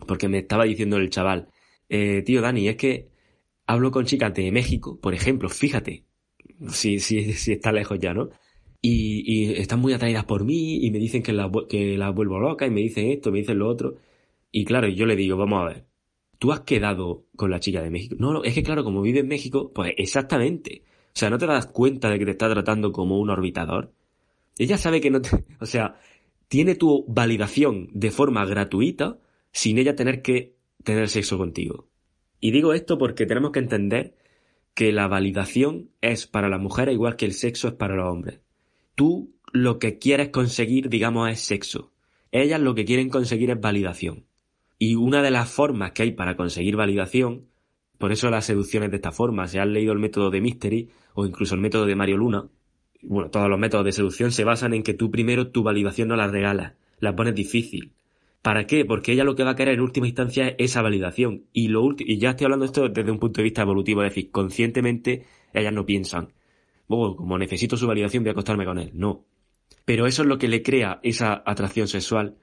Porque 0.07 0.29
me 0.29 0.39
estaba 0.39 0.65
diciendo 0.65 0.97
el 0.97 1.11
chaval, 1.11 1.49
eh, 1.89 2.23
tío 2.23 2.41
Dani, 2.41 2.69
es 2.69 2.77
que 2.77 3.11
hablo 3.67 3.91
con 3.91 4.07
chicas 4.07 4.33
de 4.35 4.51
México, 4.53 4.99
por 5.01 5.15
ejemplo, 5.15 5.49
fíjate, 5.49 6.07
si, 6.71 7.01
si, 7.01 7.33
si 7.35 7.53
está 7.53 7.73
lejos 7.73 7.99
ya, 7.99 8.15
¿no? 8.15 8.31
y, 8.83 9.23
y 9.27 9.53
están 9.55 9.81
muy 9.81 9.93
atraídas 9.93 10.25
por 10.25 10.45
mí 10.45 10.85
y 10.85 10.91
me 10.91 10.99
dicen 10.99 11.23
que 11.23 11.33
las 11.33 11.51
que 11.69 11.97
la 11.97 12.11
vuelvo 12.11 12.41
loca 12.41 12.67
y 12.67 12.71
me 12.71 12.81
dicen 12.81 13.07
esto, 13.11 13.31
me 13.31 13.39
dicen 13.39 13.59
lo 13.59 13.69
otro. 13.69 13.97
Y 14.51 14.65
claro, 14.65 14.89
yo 14.89 15.07
le 15.07 15.17
digo, 15.17 15.37
vamos 15.37 15.63
a 15.63 15.67
ver, 15.67 15.87
¿tú 16.43 16.51
has 16.51 16.63
quedado 16.63 17.29
con 17.37 17.53
la 17.53 17.61
chica 17.61 17.81
de 17.81 17.91
México? 17.91 18.17
No, 18.19 18.43
es 18.43 18.53
que 18.53 18.65
claro, 18.65 18.83
como 18.83 19.01
vive 19.01 19.21
en 19.21 19.29
México, 19.29 19.71
pues 19.73 19.95
exactamente. 19.97 20.83
O 21.07 21.13
sea, 21.13 21.31
¿no 21.31 21.39
te 21.39 21.47
das 21.47 21.67
cuenta 21.67 22.11
de 22.11 22.19
que 22.19 22.25
te 22.25 22.33
está 22.33 22.51
tratando 22.51 22.91
como 22.91 23.21
un 23.21 23.31
orbitador? 23.31 23.93
Ella 24.59 24.77
sabe 24.77 25.01
que 25.01 25.13
no 25.13 25.23
te... 25.23 25.45
O 25.61 25.67
sea, 25.67 26.01
tiene 26.49 26.75
tu 26.75 27.05
validación 27.07 27.91
de 27.93 28.11
forma 28.11 28.45
gratuita 28.45 29.21
sin 29.53 29.79
ella 29.79 29.95
tener 29.95 30.21
que 30.21 30.57
tener 30.83 31.09
sexo 31.09 31.39
contigo. 31.39 31.87
Y 32.41 32.51
digo 32.51 32.73
esto 32.73 32.99
porque 32.99 33.25
tenemos 33.25 33.53
que 33.53 33.61
entender 33.61 34.17
que 34.75 34.91
la 34.91 35.07
validación 35.07 35.91
es 36.01 36.27
para 36.27 36.49
las 36.49 36.61
mujeres 36.61 36.95
igual 36.95 37.15
que 37.15 37.27
el 37.27 37.35
sexo 37.35 37.69
es 37.69 37.75
para 37.75 37.95
los 37.95 38.11
hombres. 38.11 38.41
Tú 38.97 39.33
lo 39.53 39.79
que 39.79 40.01
quieres 40.01 40.31
conseguir, 40.31 40.89
digamos, 40.89 41.31
es 41.31 41.39
sexo. 41.39 41.93
Ellas 42.33 42.61
lo 42.61 42.75
que 42.75 42.85
quieren 42.85 43.11
conseguir 43.11 43.53
es 43.53 43.61
validación. 43.61 44.27
Y 44.85 44.97
una 44.97 45.23
de 45.23 45.31
las 45.31 45.49
formas 45.49 45.93
que 45.93 46.03
hay 46.03 46.11
para 46.11 46.35
conseguir 46.35 46.75
validación, 46.75 47.47
por 47.99 48.11
eso 48.11 48.31
las 48.31 48.47
seducciones 48.47 48.91
de 48.91 48.97
esta 48.97 49.13
forma, 49.13 49.47
si 49.47 49.59
has 49.59 49.69
leído 49.69 49.93
el 49.93 50.01
método 50.01 50.29
de 50.29 50.41
Mystery 50.41 50.89
o 51.15 51.25
incluso 51.25 51.55
el 51.55 51.61
método 51.61 51.87
de 51.87 51.95
Mario 51.95 52.17
Luna, 52.17 52.49
bueno, 53.01 53.31
todos 53.31 53.49
los 53.49 53.61
métodos 53.61 53.85
de 53.85 53.93
seducción 53.93 54.33
se 54.33 54.43
basan 54.43 54.75
en 54.75 54.83
que 54.83 54.93
tú 54.93 55.09
primero 55.09 55.53
tu 55.53 55.63
validación 55.63 56.09
no 56.09 56.17
la 56.17 56.27
regalas, 56.27 56.73
la 56.99 57.15
pones 57.15 57.37
difícil. 57.37 57.93
¿Para 58.43 58.67
qué? 58.67 58.85
Porque 58.85 59.13
ella 59.13 59.23
lo 59.23 59.37
que 59.37 59.45
va 59.45 59.53
a 59.53 59.55
querer 59.55 59.75
en 59.75 59.83
última 59.83 60.09
instancia 60.09 60.49
es 60.49 60.57
esa 60.59 60.83
validación. 60.83 61.45
Y 61.53 61.69
lo 61.69 61.95
y 61.97 62.19
ya 62.19 62.31
estoy 62.31 62.47
hablando 62.47 62.65
de 62.65 62.67
esto 62.67 62.89
desde 62.89 63.13
un 63.13 63.21
punto 63.21 63.39
de 63.39 63.45
vista 63.45 63.63
evolutivo, 63.63 64.03
es 64.03 64.11
decir, 64.11 64.33
conscientemente 64.33 65.27
ellas 65.55 65.73
no 65.73 65.87
piensan, 65.87 66.33
como 66.89 67.39
necesito 67.39 67.77
su 67.77 67.87
validación 67.87 68.25
voy 68.25 68.31
a 68.31 68.33
acostarme 68.33 68.65
con 68.65 68.81
él. 68.81 68.91
No. 68.95 69.27
Pero 69.85 70.09
eso 70.09 70.23
es 70.23 70.29
lo 70.29 70.39
que 70.39 70.49
le 70.49 70.65
crea 70.65 70.99
esa 71.05 71.41
atracción 71.47 71.87
sexual 71.87 72.35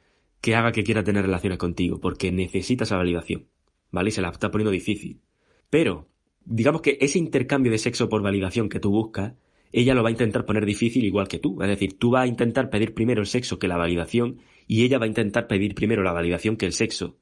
que 0.41 0.55
haga 0.55 0.71
que 0.71 0.83
quiera 0.83 1.03
tener 1.03 1.23
relaciones 1.23 1.57
contigo, 1.57 1.99
porque 1.99 2.31
necesita 2.31 2.83
esa 2.83 2.97
validación. 2.97 3.47
¿Vale? 3.91 4.09
Y 4.09 4.11
se 4.11 4.21
la 4.21 4.29
está 4.29 4.51
poniendo 4.51 4.71
difícil. 4.71 5.21
Pero, 5.69 6.07
digamos 6.45 6.81
que 6.81 6.97
ese 7.01 7.19
intercambio 7.19 7.71
de 7.71 7.77
sexo 7.77 8.07
por 8.09 8.21
validación 8.21 8.69
que 8.69 8.79
tú 8.79 8.91
buscas, 8.91 9.33
ella 9.71 9.93
lo 9.93 10.03
va 10.03 10.09
a 10.09 10.11
intentar 10.11 10.45
poner 10.45 10.65
difícil 10.65 11.05
igual 11.05 11.27
que 11.27 11.39
tú. 11.39 11.61
Es 11.61 11.67
decir, 11.67 11.97
tú 11.97 12.11
vas 12.11 12.23
a 12.23 12.27
intentar 12.27 12.69
pedir 12.69 12.93
primero 12.93 13.21
el 13.21 13.27
sexo 13.27 13.59
que 13.59 13.67
la 13.67 13.77
validación 13.77 14.39
y 14.67 14.83
ella 14.83 14.99
va 14.99 15.05
a 15.05 15.09
intentar 15.09 15.47
pedir 15.47 15.75
primero 15.75 16.03
la 16.03 16.11
validación 16.11 16.57
que 16.57 16.65
el 16.65 16.73
sexo 16.73 17.17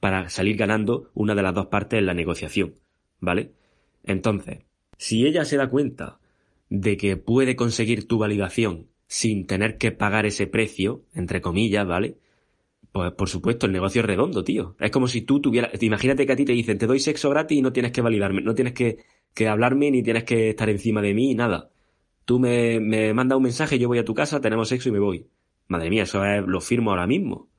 para 0.00 0.28
salir 0.28 0.56
ganando 0.56 1.10
una 1.14 1.34
de 1.34 1.42
las 1.42 1.54
dos 1.54 1.66
partes 1.66 1.98
en 1.98 2.06
la 2.06 2.14
negociación. 2.14 2.74
¿Vale? 3.20 3.52
Entonces, 4.04 4.60
si 4.98 5.26
ella 5.26 5.44
se 5.44 5.56
da 5.56 5.68
cuenta 5.68 6.18
de 6.68 6.96
que 6.96 7.16
puede 7.16 7.56
conseguir 7.56 8.06
tu 8.06 8.18
validación 8.18 8.88
sin 9.06 9.46
tener 9.46 9.78
que 9.78 9.92
pagar 9.92 10.26
ese 10.26 10.46
precio, 10.46 11.04
entre 11.14 11.40
comillas, 11.40 11.86
¿vale? 11.86 12.18
Pues 12.96 13.12
por 13.12 13.28
supuesto, 13.28 13.66
el 13.66 13.72
negocio 13.72 14.00
es 14.00 14.06
redondo, 14.06 14.42
tío. 14.42 14.74
Es 14.80 14.90
como 14.90 15.06
si 15.06 15.20
tú 15.20 15.38
tuvieras, 15.38 15.70
imagínate 15.82 16.24
que 16.24 16.32
a 16.32 16.36
ti 16.36 16.46
te 16.46 16.52
dicen, 16.52 16.78
te 16.78 16.86
doy 16.86 16.98
sexo 16.98 17.28
gratis 17.28 17.58
y 17.58 17.60
no 17.60 17.70
tienes 17.70 17.92
que 17.92 18.00
validarme, 18.00 18.40
no 18.40 18.54
tienes 18.54 18.72
que, 18.72 19.04
que 19.34 19.48
hablarme 19.48 19.90
ni 19.90 20.02
tienes 20.02 20.24
que 20.24 20.48
estar 20.48 20.70
encima 20.70 21.02
de 21.02 21.12
mí, 21.12 21.34
nada. 21.34 21.68
Tú 22.24 22.38
me, 22.38 22.80
me 22.80 23.12
mandas 23.12 23.36
un 23.36 23.42
mensaje, 23.42 23.78
yo 23.78 23.88
voy 23.88 23.98
a 23.98 24.04
tu 24.06 24.14
casa, 24.14 24.40
tenemos 24.40 24.70
sexo 24.70 24.88
y 24.88 24.92
me 24.92 24.98
voy. 24.98 25.26
Madre 25.68 25.90
mía, 25.90 26.04
eso 26.04 26.24
es, 26.24 26.42
lo 26.46 26.62
firmo 26.62 26.88
ahora 26.88 27.06
mismo. 27.06 27.50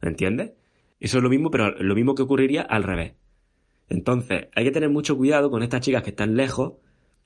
¿Entiendes? 0.00 0.52
Eso 0.98 1.18
es 1.18 1.22
lo 1.22 1.28
mismo, 1.28 1.50
pero 1.50 1.72
lo 1.72 1.94
mismo 1.94 2.14
que 2.14 2.22
ocurriría 2.22 2.62
al 2.62 2.82
revés. 2.82 3.16
Entonces, 3.90 4.48
hay 4.54 4.64
que 4.64 4.70
tener 4.70 4.88
mucho 4.88 5.14
cuidado 5.18 5.50
con 5.50 5.62
estas 5.62 5.82
chicas 5.82 6.04
que 6.04 6.10
están 6.10 6.36
lejos 6.36 6.76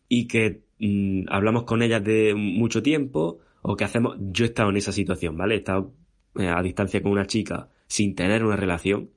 y 0.08 0.26
que 0.26 0.64
mm, 0.80 1.26
hablamos 1.28 1.62
con 1.62 1.82
ellas 1.82 2.02
de 2.02 2.34
mucho 2.34 2.82
tiempo 2.82 3.38
o 3.62 3.76
que 3.76 3.84
hacemos. 3.84 4.16
Yo 4.18 4.44
he 4.44 4.48
estado 4.48 4.70
en 4.70 4.76
esa 4.76 4.90
situación, 4.90 5.36
¿vale? 5.36 5.54
He 5.54 5.58
estado 5.58 5.92
a 6.34 6.62
distancia 6.62 7.02
con 7.02 7.12
una 7.12 7.26
chica 7.26 7.68
sin 7.86 8.14
tener 8.14 8.44
una 8.44 8.56
relación, 8.56 9.10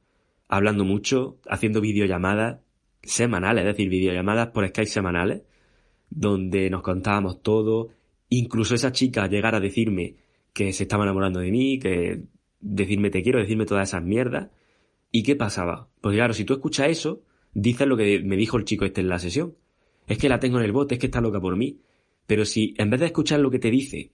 hablando 0.47 0.83
mucho, 0.83 1.37
haciendo 1.47 1.79
videollamadas 1.81 2.59
semanales, 3.03 3.61
es 3.61 3.67
decir, 3.67 3.89
videollamadas 3.89 4.49
por 4.49 4.67
Skype 4.67 4.89
semanales, 4.89 5.43
donde 6.09 6.69
nos 6.69 6.81
contábamos 6.81 7.41
todo, 7.41 7.89
incluso 8.29 8.75
esa 8.75 8.91
chica 8.91 9.27
llegar 9.27 9.55
a 9.55 9.59
decirme 9.59 10.15
que 10.53 10.73
se 10.73 10.83
estaba 10.83 11.03
enamorando 11.03 11.39
de 11.39 11.51
mí, 11.51 11.79
que 11.79 12.23
decirme 12.59 13.09
te 13.09 13.21
quiero, 13.23 13.39
decirme 13.39 13.65
todas 13.65 13.89
esas 13.89 14.03
mierdas. 14.03 14.49
¿Y 15.11 15.23
qué 15.23 15.35
pasaba? 15.35 15.89
Pues 16.01 16.15
claro, 16.15 16.33
si 16.33 16.45
tú 16.45 16.53
escuchas 16.53 16.89
eso, 16.89 17.23
dices 17.53 17.87
lo 17.87 17.97
que 17.97 18.21
me 18.23 18.37
dijo 18.37 18.57
el 18.57 18.65
chico 18.65 18.85
este 18.85 19.01
en 19.01 19.09
la 19.09 19.19
sesión. 19.19 19.55
Es 20.07 20.17
que 20.17 20.29
la 20.29 20.39
tengo 20.39 20.57
en 20.59 20.65
el 20.65 20.71
bote, 20.71 20.95
es 20.95 20.99
que 20.99 21.07
está 21.07 21.21
loca 21.21 21.39
por 21.39 21.55
mí. 21.55 21.79
Pero 22.25 22.45
si 22.45 22.73
en 22.77 22.89
vez 22.89 22.99
de 22.99 23.07
escuchar 23.07 23.39
lo 23.39 23.51
que 23.51 23.59
te 23.59 23.69
dice, 23.69 24.11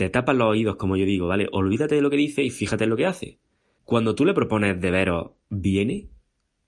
te 0.00 0.08
tapas 0.08 0.34
los 0.34 0.48
oídos, 0.48 0.76
como 0.76 0.96
yo 0.96 1.04
digo, 1.04 1.26
¿vale? 1.26 1.46
Olvídate 1.52 1.94
de 1.94 2.00
lo 2.00 2.08
que 2.08 2.16
dice 2.16 2.42
y 2.42 2.48
fíjate 2.48 2.84
en 2.84 2.90
lo 2.90 2.96
que 2.96 3.04
hace. 3.04 3.38
Cuando 3.84 4.14
tú 4.14 4.24
le 4.24 4.32
propones 4.32 4.80
de 4.80 4.90
veros, 4.90 5.32
¿viene? 5.50 6.08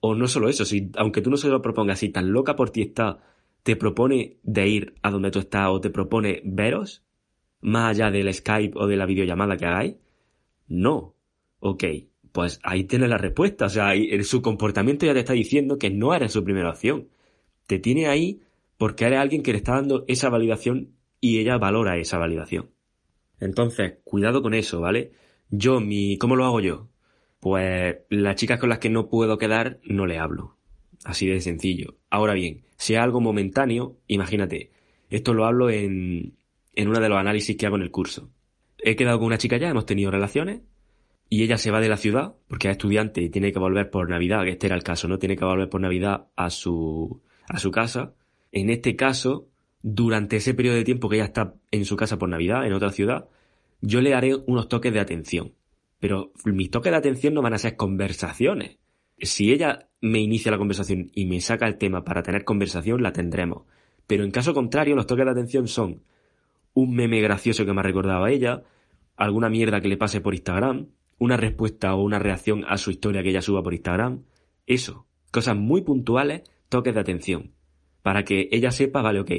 O 0.01 0.15
no 0.15 0.29
solo 0.29 0.51
eso, 0.51 0.67
si 0.67 0.91
aunque 0.97 1.23
tú 1.23 1.31
no 1.31 1.39
se 1.39 1.49
lo 1.49 1.63
propongas, 1.63 2.01
si 2.01 2.11
tan 2.11 2.31
loca 2.31 2.57
por 2.57 2.69
ti 2.69 2.83
está, 2.83 3.21
te 3.63 3.75
propone 3.75 4.37
de 4.43 4.69
ir 4.69 4.95
a 5.01 5.11
donde 5.11 5.31
tú 5.31 5.39
estás 5.39 5.71
o 5.71 5.81
te 5.81 5.89
propone 5.89 6.43
veros, 6.45 7.07
más 7.63 7.93
allá 7.93 8.11
del 8.11 8.35
Skype 8.35 8.79
o 8.79 8.87
de 8.87 8.99
la 8.99 9.07
videollamada 9.07 9.57
que 9.57 9.65
hagáis, 9.65 9.95
no. 10.69 11.15
Ok, 11.59 11.85
pues 12.33 12.61
ahí 12.63 12.85
tienes 12.85 13.09
la 13.09 13.17
respuesta. 13.17 13.65
O 13.65 13.71
sea, 13.71 13.95
su 14.25 14.43
comportamiento 14.43 15.07
ya 15.07 15.15
te 15.15 15.21
está 15.21 15.33
diciendo 15.33 15.79
que 15.79 15.89
no 15.89 16.15
eres 16.15 16.33
su 16.33 16.45
primera 16.45 16.69
opción. 16.69 17.09
Te 17.67 17.79
tiene 17.79 18.09
ahí 18.09 18.43
porque 18.77 19.07
eres 19.07 19.21
alguien 19.21 19.43
que 19.43 19.53
le 19.53 19.59
está 19.59 19.77
dando 19.77 20.05
esa 20.07 20.29
validación 20.29 20.91
y 21.19 21.39
ella 21.39 21.57
valora 21.57 21.97
esa 21.97 22.19
validación. 22.19 22.69
Entonces, 23.43 23.95
cuidado 24.05 24.41
con 24.41 24.55
eso, 24.55 24.81
¿vale? 24.81 25.11
Yo, 25.51 25.81
mi, 25.81 26.17
¿cómo 26.17 26.37
lo 26.37 26.45
hago 26.45 26.61
yo? 26.61 26.89
Pues 27.41 27.97
las 28.09 28.37
chicas 28.37 28.61
con 28.61 28.69
las 28.69 28.79
que 28.79 28.89
no 28.89 29.09
puedo 29.09 29.37
quedar, 29.37 29.81
no 29.83 30.07
le 30.07 30.21
hablo. 30.21 30.57
Así 31.05 31.27
de 31.27 31.41
sencillo. 31.41 31.97
Ahora 32.09 32.35
bien, 32.35 32.63
si 32.77 32.95
es 32.95 33.01
algo 33.01 33.21
momentáneo, 33.21 33.97
imagínate, 34.07 34.71
esto 35.11 35.35
lo 35.35 35.45
hablo 35.45 35.71
en, 35.71 36.37
en 36.77 36.89
uno 36.89 37.01
de 37.01 37.09
los 37.09 37.19
análisis 37.19 37.57
que 37.57 37.67
hago 37.67 37.75
en 37.75 37.83
el 37.83 37.91
curso. 37.91 38.31
He 38.79 38.95
quedado 38.95 39.19
con 39.19 39.27
una 39.27 39.39
chica 39.39 39.57
ya, 39.57 39.71
hemos 39.71 39.87
tenido 39.87 40.13
relaciones, 40.13 40.61
y 41.29 41.43
ella 41.43 41.59
se 41.59 41.73
va 41.73 41.81
de 41.81 41.89
la 41.89 41.97
ciudad, 41.97 42.35
porque 42.47 42.69
es 42.69 42.73
estudiante 42.73 43.23
y 43.23 43.29
tiene 43.29 43.53
que 43.53 43.59
volver 43.59 43.91
por 43.91 44.09
Navidad, 44.09 44.45
que 44.45 44.51
este 44.51 44.69
era 44.69 44.77
el 44.77 44.85
caso, 44.85 45.09
¿no? 45.09 45.19
Tiene 45.19 45.37
que 45.37 45.45
volver 45.45 45.69
por 45.69 45.81
Navidad 45.81 46.29
a 46.37 46.49
su, 46.49 47.21
a 47.49 47.59
su 47.59 47.73
casa. 47.73 48.15
En 48.53 48.71
este 48.71 48.95
caso, 48.95 49.49
durante 49.83 50.37
ese 50.37 50.55
periodo 50.55 50.77
de 50.77 50.85
tiempo 50.85 51.09
que 51.09 51.17
ella 51.17 51.27
está 51.27 51.55
en 51.71 51.85
su 51.85 51.97
casa 51.97 52.19
por 52.19 52.29
Navidad, 52.29 52.67
en 52.67 52.73
otra 52.73 52.91
ciudad, 52.91 53.29
yo 53.81 54.01
le 54.01 54.15
haré 54.15 54.37
unos 54.47 54.69
toques 54.69 54.93
de 54.93 55.01
atención. 55.01 55.55
Pero 55.99 56.33
mis 56.45 56.71
toques 56.71 56.93
de 56.93 56.99
atención 56.99 57.35
no 57.35 57.43
van 57.43 57.55
a 57.55 57.59
ser 57.59 57.77
conversaciones. 57.77 58.79
Si 59.19 59.53
ella 59.53 59.89
me 60.01 60.21
inicia 60.21 60.51
la 60.51 60.59
conversación 60.59 61.11
y 61.15 61.27
me 61.27 61.41
saca 61.41 61.67
el 61.67 61.79
tema 61.79 62.05
para 62.05 62.23
tener 62.23 62.45
conversación, 62.45 63.03
la 63.03 63.13
tendremos. 63.13 63.65
Pero 64.07 64.25
en 64.25 64.31
caso 64.31 64.55
contrario, 64.55 64.97
los 64.97 65.07
toques 65.07 65.25
de 65.25 65.31
atención 65.31 65.69
son 65.69 66.03
un 66.75 66.95
meme 66.95 67.21
gracioso 67.21 67.65
que 67.65 67.73
me 67.73 67.81
ha 67.81 67.85
recordado 67.85 68.25
a 68.25 68.31
ella, 68.31 68.63
alguna 69.17 69.49
mierda 69.49 69.81
que 69.81 69.89
le 69.89 69.97
pase 69.97 70.21
por 70.21 70.35
Instagram, 70.35 70.89
una 71.19 71.37
respuesta 71.37 71.95
o 71.95 72.03
una 72.03 72.19
reacción 72.19 72.65
a 72.67 72.79
su 72.79 72.91
historia 72.91 73.23
que 73.23 73.31
ella 73.31 73.43
suba 73.43 73.63
por 73.63 73.75
Instagram. 73.75 74.25
Eso, 74.67 75.07
cosas 75.31 75.57
muy 75.57 75.83
puntuales, 75.83 76.43
toques 76.69 76.95
de 76.95 77.01
atención. 77.01 77.53
Para 78.03 78.25
que 78.25 78.49
ella 78.51 78.73
sepa, 78.73 79.03
vale, 79.03 79.21
ok, 79.21 79.31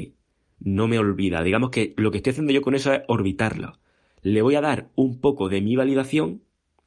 no 0.60 0.88
me 0.88 0.98
olvida. 0.98 1.42
Digamos 1.42 1.70
que 1.70 1.94
lo 1.96 2.10
que 2.10 2.18
estoy 2.18 2.32
haciendo 2.32 2.52
yo 2.52 2.62
con 2.62 2.74
eso 2.74 2.92
es 2.92 3.02
orbitarlo. 3.08 3.78
Le 4.22 4.42
voy 4.42 4.54
a 4.54 4.60
dar 4.60 4.90
un 4.94 5.20
poco 5.20 5.48
de 5.48 5.60
mi 5.60 5.76
validación, 5.76 6.42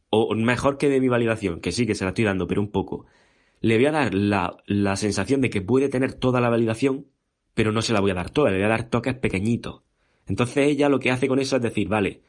o 0.09 0.33
mejor 0.35 0.77
que 0.77 0.89
de 0.89 1.01
mi 1.01 1.07
validación, 1.07 1.59
que 1.59 1.71
sí 1.71 1.85
que 1.85 1.95
se 1.95 2.03
la 2.05 2.09
estoy 2.09 2.25
dando, 2.25 2.47
pero 2.47 2.61
un 2.61 2.71
poco. 2.71 3.05
Le 3.61 3.75
voy 3.75 3.85
a 3.87 3.91
dar 3.91 4.13
la, 4.13 4.57
la 4.65 4.95
sensación 4.95 5.41
de 5.41 5.49
que 5.49 5.61
puede 5.61 5.89
tener 5.89 6.13
toda 6.13 6.41
la 6.41 6.49
validación, 6.49 7.07
pero 7.53 7.71
no 7.71 7.81
se 7.81 7.93
la 7.93 7.99
voy 7.99 8.11
a 8.11 8.15
dar 8.15 8.29
toda, 8.29 8.51
le 8.51 8.57
voy 8.57 8.65
a 8.65 8.69
dar 8.69 8.89
toques 8.89 9.15
pequeñitos 9.15 9.83
entonces 10.27 10.57
ella 10.67 10.89
lo 10.89 10.99
que 10.99 11.11
hace 11.11 11.27
con 11.27 11.39
eso 11.39 11.55
es 11.55 11.61
decir, 11.61 11.87
vale, 11.87 12.21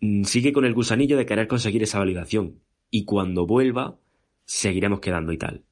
mm, 0.00 0.24
sigue 0.24 0.52
con 0.52 0.64
el 0.64 0.74
gusanillo 0.74 1.16
de 1.16 1.26
querer 1.26 1.48
conseguir 1.48 1.82
esa 1.82 1.98
validación. 1.98 2.60
Y 2.90 3.04
cuando 3.04 3.46
vuelva, 3.46 3.98
seguiremos 4.44 5.00
quedando 5.00 5.32
y 5.32 5.38
tal. 5.38 5.64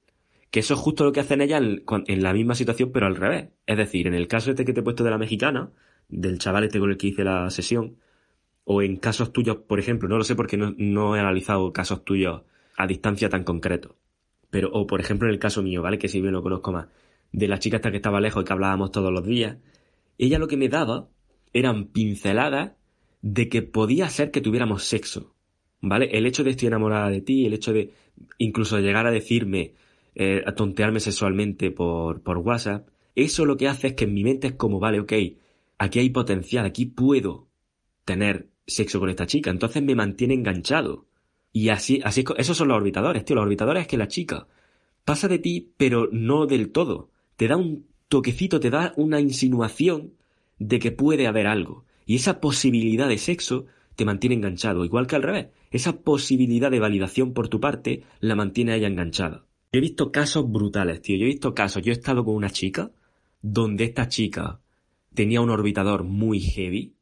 Que 0.50 0.60
eso 0.60 0.74
es 0.74 0.80
justo 0.80 1.04
lo 1.04 1.12
que 1.12 1.20
hacen 1.20 1.40
ella 1.40 1.58
en, 1.58 2.22
la 2.22 2.32
misma 2.32 2.54
situación, 2.54 2.90
pero 2.92 3.06
al 3.06 3.16
revés. 3.16 3.48
Es 3.66 3.76
decir, 3.76 4.06
en 4.06 4.14
el 4.14 4.28
caso 4.28 4.50
este 4.50 4.64
que 4.64 4.72
te 4.72 4.80
he 4.80 4.82
puesto 4.82 5.04
de 5.04 5.10
la 5.10 5.18
mexicana, 5.18 5.70
del 6.08 6.38
chaval 6.38 6.64
este 6.64 6.80
con 6.80 6.90
el 6.90 6.96
que 6.96 7.08
hice 7.08 7.24
la 7.24 7.50
sesión, 7.50 7.96
o 8.64 8.82
en 8.82 8.96
casos 8.96 9.32
tuyos, 9.32 9.58
por 9.58 9.78
ejemplo, 9.78 10.08
no 10.08 10.18
lo 10.18 10.24
sé 10.24 10.34
porque 10.34 10.56
no, 10.56 10.74
no 10.76 11.16
he 11.16 11.20
analizado 11.20 11.72
casos 11.72 12.04
tuyos 12.04 12.42
a 12.76 12.86
distancia 12.86 13.28
tan 13.28 13.44
concreto. 13.44 13.96
Pero, 14.50 14.70
o 14.72 14.86
por 14.86 15.00
ejemplo 15.00 15.28
en 15.28 15.34
el 15.34 15.40
caso 15.40 15.62
mío, 15.62 15.82
¿vale? 15.82 15.98
Que 15.98 16.08
si 16.08 16.20
bien 16.20 16.32
lo 16.32 16.42
conozco 16.42 16.72
más, 16.72 16.86
de 17.32 17.48
la 17.48 17.58
chica 17.58 17.76
esta 17.76 17.90
que 17.90 17.96
estaba 17.96 18.20
lejos 18.20 18.42
y 18.42 18.46
que 18.46 18.52
hablábamos 18.52 18.90
todos 18.92 19.12
los 19.12 19.26
días, 19.26 19.58
ella 20.16 20.38
lo 20.38 20.48
que 20.48 20.56
me 20.56 20.68
daba 20.68 21.08
eran 21.52 21.86
pinceladas 21.86 22.72
de 23.22 23.48
que 23.48 23.62
podía 23.62 24.08
ser 24.08 24.30
que 24.30 24.40
tuviéramos 24.40 24.84
sexo. 24.84 25.34
¿Vale? 25.80 26.10
El 26.12 26.26
hecho 26.26 26.42
de 26.42 26.50
estoy 26.50 26.68
enamorada 26.68 27.08
de 27.08 27.20
ti, 27.20 27.46
el 27.46 27.54
hecho 27.54 27.72
de 27.72 27.92
incluso 28.38 28.78
llegar 28.80 29.06
a 29.06 29.12
decirme, 29.12 29.74
eh, 30.18 30.42
a 30.44 30.52
tontearme 30.54 31.00
sexualmente 31.00 31.70
por, 31.70 32.22
por 32.22 32.38
WhatsApp, 32.38 32.88
eso 33.14 33.46
lo 33.46 33.56
que 33.56 33.68
hace 33.68 33.88
es 33.88 33.92
que 33.94 34.04
en 34.04 34.14
mi 34.14 34.24
mente 34.24 34.48
es 34.48 34.52
como, 34.54 34.80
vale, 34.80 35.00
ok, 35.00 35.12
aquí 35.78 35.98
hay 36.00 36.10
potencial, 36.10 36.66
aquí 36.66 36.86
puedo 36.86 37.46
tener 38.04 38.48
sexo 38.66 39.00
con 39.00 39.10
esta 39.10 39.26
chica. 39.26 39.50
Entonces 39.50 39.82
me 39.82 39.94
mantiene 39.94 40.34
enganchado. 40.34 41.06
Y 41.52 41.70
así, 41.70 42.00
así, 42.04 42.24
esos 42.36 42.56
son 42.56 42.68
los 42.68 42.76
orbitadores, 42.76 43.24
tío. 43.24 43.36
Los 43.36 43.44
orbitadores 43.44 43.82
es 43.82 43.88
que 43.88 43.96
la 43.96 44.08
chica 44.08 44.46
pasa 45.04 45.28
de 45.28 45.38
ti, 45.38 45.72
pero 45.76 46.08
no 46.12 46.46
del 46.46 46.70
todo. 46.70 47.10
Te 47.36 47.48
da 47.48 47.56
un 47.56 47.86
toquecito, 48.08 48.60
te 48.60 48.70
da 48.70 48.92
una 48.96 49.20
insinuación 49.20 50.14
de 50.58 50.78
que 50.78 50.92
puede 50.92 51.26
haber 51.26 51.46
algo. 51.46 51.84
Y 52.06 52.16
esa 52.16 52.40
posibilidad 52.40 53.08
de 53.08 53.18
sexo 53.18 53.66
te 53.96 54.04
mantiene 54.04 54.36
enganchado, 54.36 54.84
igual 54.84 55.06
que 55.06 55.16
al 55.16 55.22
revés. 55.22 55.48
Esa 55.70 56.00
posibilidad 56.02 56.70
de 56.70 56.80
validación 56.80 57.34
por 57.34 57.48
tu 57.48 57.60
parte 57.60 58.04
la 58.20 58.34
mantiene 58.34 58.74
ella 58.74 58.88
enganchada. 58.88 59.47
Yo 59.72 59.78
he 59.78 59.80
visto 59.80 60.10
casos 60.10 60.50
brutales, 60.50 61.02
tío. 61.02 61.16
Yo 61.16 61.24
he 61.24 61.28
visto 61.28 61.54
casos. 61.54 61.82
Yo 61.82 61.92
he 61.92 61.96
estado 61.96 62.24
con 62.24 62.34
una 62.34 62.50
chica 62.50 62.90
donde 63.42 63.84
esta 63.84 64.08
chica 64.08 64.60
tenía 65.14 65.40
un 65.40 65.50
orbitador 65.50 66.04
muy 66.04 66.40
heavy. 66.40 66.94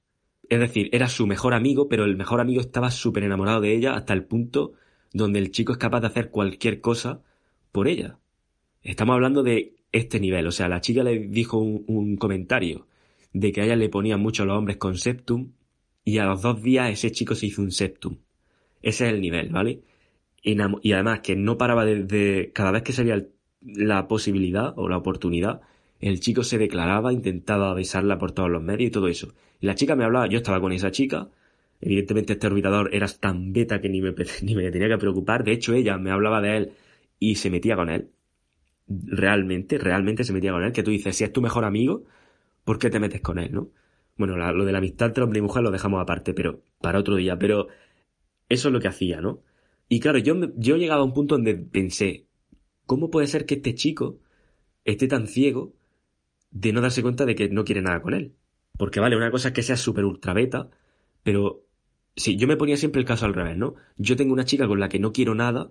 Es 0.49 0.61
decir, 0.61 0.89
era 0.93 1.09
su 1.09 1.27
mejor 1.27 1.55
amigo, 1.55 1.89
pero 1.89 2.05
el 2.05 2.17
mejor 2.17 2.41
amigo 2.41 2.61
estaba 2.61 2.91
súper 2.91 3.25
enamorado 3.25 3.61
de 3.61 3.75
ella 3.75 3.95
hasta 3.95 4.13
el 4.13 4.25
punto 4.25 4.75
donde 5.13 5.39
el 5.39 5.51
chico 5.51 5.73
es 5.73 5.79
capaz 5.79 6.01
de 6.01 6.09
hacer 6.09 6.31
cualquier 6.31 6.81
cosa 6.81 7.23
por 7.73 7.89
ella. 7.89 8.19
Estamos 8.83 9.15
hablando 9.15 9.43
de 9.43 9.77
este 9.93 10.21
nivel. 10.21 10.47
O 10.47 10.53
sea, 10.53 10.69
la 10.69 10.81
chica 10.81 11.03
le 11.03 11.19
dijo 11.29 11.59
un, 11.59 12.17
comentario 12.17 12.87
de 13.33 13.53
que 13.53 13.61
a 13.61 13.65
ella 13.65 13.77
le 13.77 13.89
ponían 13.89 14.21
mucho 14.21 14.43
a 14.43 14.47
los 14.47 14.57
hombres 14.57 14.77
con 14.77 14.97
septum 14.97 15.53
y 16.05 16.19
a 16.19 16.25
los 16.25 16.43
dos 16.43 16.63
días 16.63 16.91
ese 16.91 17.11
chico 17.11 17.35
se 17.35 17.47
hizo 17.47 17.63
un 17.63 17.73
septum. 17.73 18.19
Ese 18.83 19.07
es 19.07 19.13
el 19.13 19.21
nivel, 19.21 19.51
¿vale? 19.51 19.81
Y 20.47 20.93
además 20.93 21.21
que 21.21 21.35
no 21.35 21.59
paraba 21.59 21.85
de, 21.85 22.53
cada 22.55 22.71
vez 22.71 22.83
que 22.83 22.93
salía 22.93 23.27
la 23.61 24.07
posibilidad 24.07 24.75
o 24.77 24.89
la 24.89 24.97
oportunidad, 24.97 25.61
el 25.99 26.21
chico 26.21 26.45
se 26.45 26.57
declaraba, 26.57 27.13
intentaba 27.13 27.75
besarla 27.75 28.19
por 28.19 28.31
todos 28.31 28.49
los 28.49 28.63
medios 28.63 28.89
y 28.89 28.93
todo 28.93 29.09
eso. 29.09 29.35
Y 29.61 29.67
la 29.67 29.75
chica 29.75 29.97
me 29.97 30.05
hablaba, 30.05 30.29
yo 30.29 30.39
estaba 30.39 30.61
con 30.61 30.71
esa 30.71 30.93
chica, 30.93 31.29
evidentemente 31.81 32.35
este 32.35 32.47
orbitador 32.47 32.91
era 32.93 33.09
tan 33.09 33.53
beta 33.53 33.81
que 33.81 33.89
ni 33.89 34.01
me, 34.01 34.15
ni 34.43 34.55
me 34.55 34.71
tenía 34.71 34.89
que 34.89 34.99
preocupar, 34.99 35.43
de 35.43 35.53
hecho 35.53 35.75
ella 35.75 35.99
me 35.99 36.13
hablaba 36.13 36.41
de 36.41 36.57
él 36.57 36.73
y 37.19 37.35
se 37.37 37.51
metía 37.51 37.75
con 37.75 37.91
él. 37.91 38.11
Realmente, 38.87 39.79
realmente 39.79 40.23
se 40.23 40.33
metía 40.33 40.53
con 40.53 40.63
él, 40.63 40.73
que 40.73 40.85
tú 40.85 40.93
dices, 40.93 41.17
si 41.17 41.25
es 41.25 41.33
tu 41.33 41.43
mejor 41.43 41.65
amigo, 41.65 42.05
¿por 42.63 42.79
qué 42.79 42.89
te 42.89 43.01
metes 43.01 43.21
con 43.21 43.41
él, 43.41 43.53
no? 43.53 43.71
Bueno, 44.17 44.37
lo 44.37 44.65
de 44.65 44.73
la 44.73 44.79
amistad 44.79 45.09
entre 45.09 45.25
hombre 45.25 45.41
y 45.41 45.43
mujer 45.43 45.65
lo 45.65 45.73
dejamos 45.73 46.01
aparte, 46.01 46.35
pero 46.35 46.63
para 46.81 47.01
otro 47.01 47.17
día, 47.17 47.37
pero 47.37 47.67
eso 48.49 48.69
es 48.69 48.73
lo 48.73 48.81
que 48.81 48.89
hacía, 48.89 49.21
¿no? 49.21 49.43
Y 49.89 50.01
claro, 50.01 50.19
yo, 50.19 50.35
yo 50.57 50.77
llegaba 50.77 51.03
a 51.03 51.05
un 51.05 51.15
punto 51.15 51.37
donde 51.37 51.55
pensé, 51.55 52.27
¿cómo 52.87 53.11
puede 53.11 53.27
ser 53.27 53.47
que 53.47 53.55
este 53.55 53.75
chico 53.75 54.19
esté 54.85 55.09
tan 55.09 55.27
ciego 55.27 55.75
de 56.51 56.73
no 56.73 56.81
darse 56.81 57.03
cuenta 57.03 57.25
de 57.25 57.35
que 57.35 57.49
no 57.49 57.65
quiere 57.65 57.83
nada 57.83 58.03
con 58.03 58.15
él? 58.15 58.35
Porque 58.77 59.01
vale, 59.01 59.17
una 59.17 59.31
cosa 59.31 59.49
es 59.49 59.55
que 59.55 59.63
sea 59.63 59.77
súper 59.77 60.05
ultra 60.05 60.35
beta, 60.35 60.71
pero 61.23 61.65
sí, 62.17 62.37
yo 62.37 62.49
me 62.49 62.57
ponía 62.57 62.77
siempre 62.77 63.01
el 63.01 63.07
caso 63.07 63.27
al 63.27 63.35
revés, 63.35 63.57
¿no? 63.57 63.75
Yo 63.97 64.17
tengo 64.17 64.33
una 64.33 64.45
chica 64.45 64.67
con 64.67 64.81
la 64.81 64.89
que 64.89 64.99
no 64.99 65.13
quiero 65.13 65.35
nada 65.35 65.71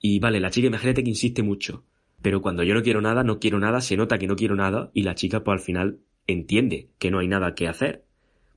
y 0.00 0.18
vale, 0.20 0.40
la 0.40 0.50
chica 0.50 0.66
imagínate 0.66 1.02
que 1.02 1.10
insiste 1.10 1.42
mucho, 1.42 1.84
pero 2.22 2.42
cuando 2.42 2.62
yo 2.62 2.74
no 2.74 2.82
quiero 2.82 3.00
nada, 3.00 3.24
no 3.24 3.38
quiero 3.38 3.58
nada, 3.58 3.80
se 3.80 3.96
nota 3.96 4.18
que 4.18 4.26
no 4.26 4.36
quiero 4.36 4.56
nada 4.56 4.90
y 4.92 5.02
la 5.02 5.14
chica 5.14 5.44
pues 5.44 5.60
al 5.60 5.64
final 5.64 6.00
entiende 6.26 6.90
que 6.98 7.10
no 7.10 7.20
hay 7.20 7.28
nada 7.28 7.54
que 7.54 7.68
hacer. 7.68 8.04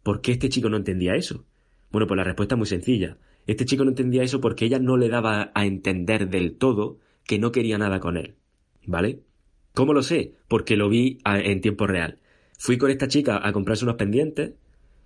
¿Por 0.04 0.22
qué 0.22 0.32
este 0.32 0.50
chico 0.50 0.70
no 0.70 0.78
entendía 0.78 1.16
eso? 1.16 1.46
Bueno, 1.92 2.08
pues 2.08 2.18
la 2.18 2.24
respuesta 2.24 2.56
es 2.56 2.60
muy 2.60 2.68
sencilla. 2.68 3.18
Este 3.48 3.66
chico 3.66 3.84
no 3.84 3.90
entendía 3.90 4.24
eso 4.24 4.40
porque 4.42 4.66
ella 4.66 4.80
no 4.80 4.96
le 4.96 5.10
daba 5.10 5.52
a 5.56 5.66
entender 5.66 6.30
del 6.30 6.58
todo 6.58 7.00
que 7.26 7.40
no 7.40 7.52
quería 7.52 7.78
nada 7.78 8.00
con 8.00 8.18
él. 8.18 8.36
¿Vale? 8.86 9.22
¿Cómo 9.74 9.94
lo 9.94 10.02
sé? 10.02 10.34
Porque 10.48 10.76
lo 10.76 10.90
vi 10.90 11.20
en 11.26 11.62
tiempo 11.62 11.88
real. 11.88 12.20
Fui 12.58 12.78
con 12.78 12.92
esta 12.92 13.08
chica 13.08 13.40
a 13.42 13.52
comprarse 13.54 13.86
unos 13.86 13.96
pendientes 13.96 14.54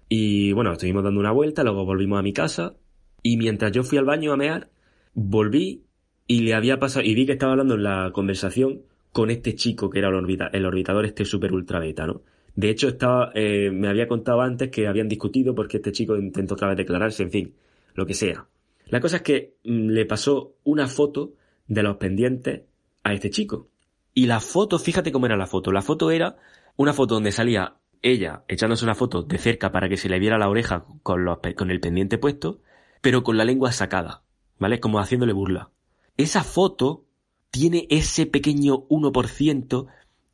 y 0.09 0.51
bueno, 0.53 0.73
estuvimos 0.73 1.03
dando 1.03 1.19
una 1.19 1.31
vuelta, 1.31 1.63
luego 1.63 1.85
volvimos 1.85 2.19
a 2.19 2.23
mi 2.23 2.33
casa 2.33 2.75
y 3.21 3.37
mientras 3.37 3.71
yo 3.71 3.83
fui 3.83 3.97
al 3.97 4.05
baño 4.05 4.33
a 4.33 4.37
mear, 4.37 4.69
volví 5.13 5.83
y 6.27 6.41
le 6.41 6.53
había 6.53 6.79
pasado 6.79 7.05
y 7.05 7.13
vi 7.13 7.25
que 7.25 7.33
estaba 7.33 7.51
hablando 7.51 7.75
en 7.75 7.83
la 7.83 8.11
conversación 8.13 8.81
con 9.11 9.29
este 9.29 9.55
chico 9.55 9.89
que 9.89 9.99
era 9.99 10.09
el, 10.09 10.49
el 10.53 10.65
orbitador 10.65 11.05
este 11.05 11.25
super 11.25 11.53
ultra 11.53 11.79
beta, 11.79 12.07
¿no? 12.07 12.23
De 12.55 12.69
hecho, 12.69 12.87
estaba, 12.87 13.31
eh, 13.35 13.71
me 13.71 13.87
había 13.87 14.07
contado 14.07 14.41
antes 14.41 14.69
que 14.69 14.87
habían 14.87 15.07
discutido 15.07 15.55
porque 15.55 15.77
este 15.77 15.91
chico 15.91 16.15
intentó 16.17 16.53
otra 16.53 16.67
vez 16.67 16.77
declararse, 16.77 17.23
en 17.23 17.31
fin 17.31 17.53
lo 17.93 18.05
que 18.05 18.13
sea. 18.13 18.47
La 18.87 18.99
cosa 18.99 19.17
es 19.17 19.21
que 19.21 19.55
mm, 19.63 19.89
le 19.89 20.05
pasó 20.05 20.53
una 20.63 20.87
foto 20.87 21.33
de 21.67 21.83
los 21.83 21.97
pendientes 21.97 22.63
a 23.03 23.13
este 23.13 23.29
chico. 23.29 23.69
Y 24.13 24.27
la 24.27 24.39
foto, 24.39 24.77
fíjate 24.79 25.11
cómo 25.11 25.25
era 25.25 25.37
la 25.37 25.47
foto. 25.47 25.71
La 25.71 25.81
foto 25.81 26.11
era 26.11 26.37
una 26.75 26.93
foto 26.93 27.15
donde 27.15 27.31
salía 27.31 27.75
ella 28.01 28.43
echándose 28.47 28.83
una 28.83 28.95
foto 28.95 29.23
de 29.23 29.37
cerca 29.37 29.71
para 29.71 29.87
que 29.87 29.97
se 29.97 30.09
le 30.09 30.19
viera 30.19 30.37
la 30.37 30.49
oreja 30.49 30.85
con, 31.03 31.25
con 31.55 31.71
el 31.71 31.79
pendiente 31.79 32.17
puesto, 32.17 32.59
pero 33.01 33.23
con 33.23 33.37
la 33.37 33.45
lengua 33.45 33.71
sacada, 33.71 34.23
¿vale? 34.59 34.79
Como 34.79 34.99
haciéndole 34.99 35.33
burla. 35.33 35.69
Esa 36.17 36.43
foto 36.43 37.05
tiene 37.49 37.87
ese 37.89 38.25
pequeño 38.25 38.87
1% 38.89 39.87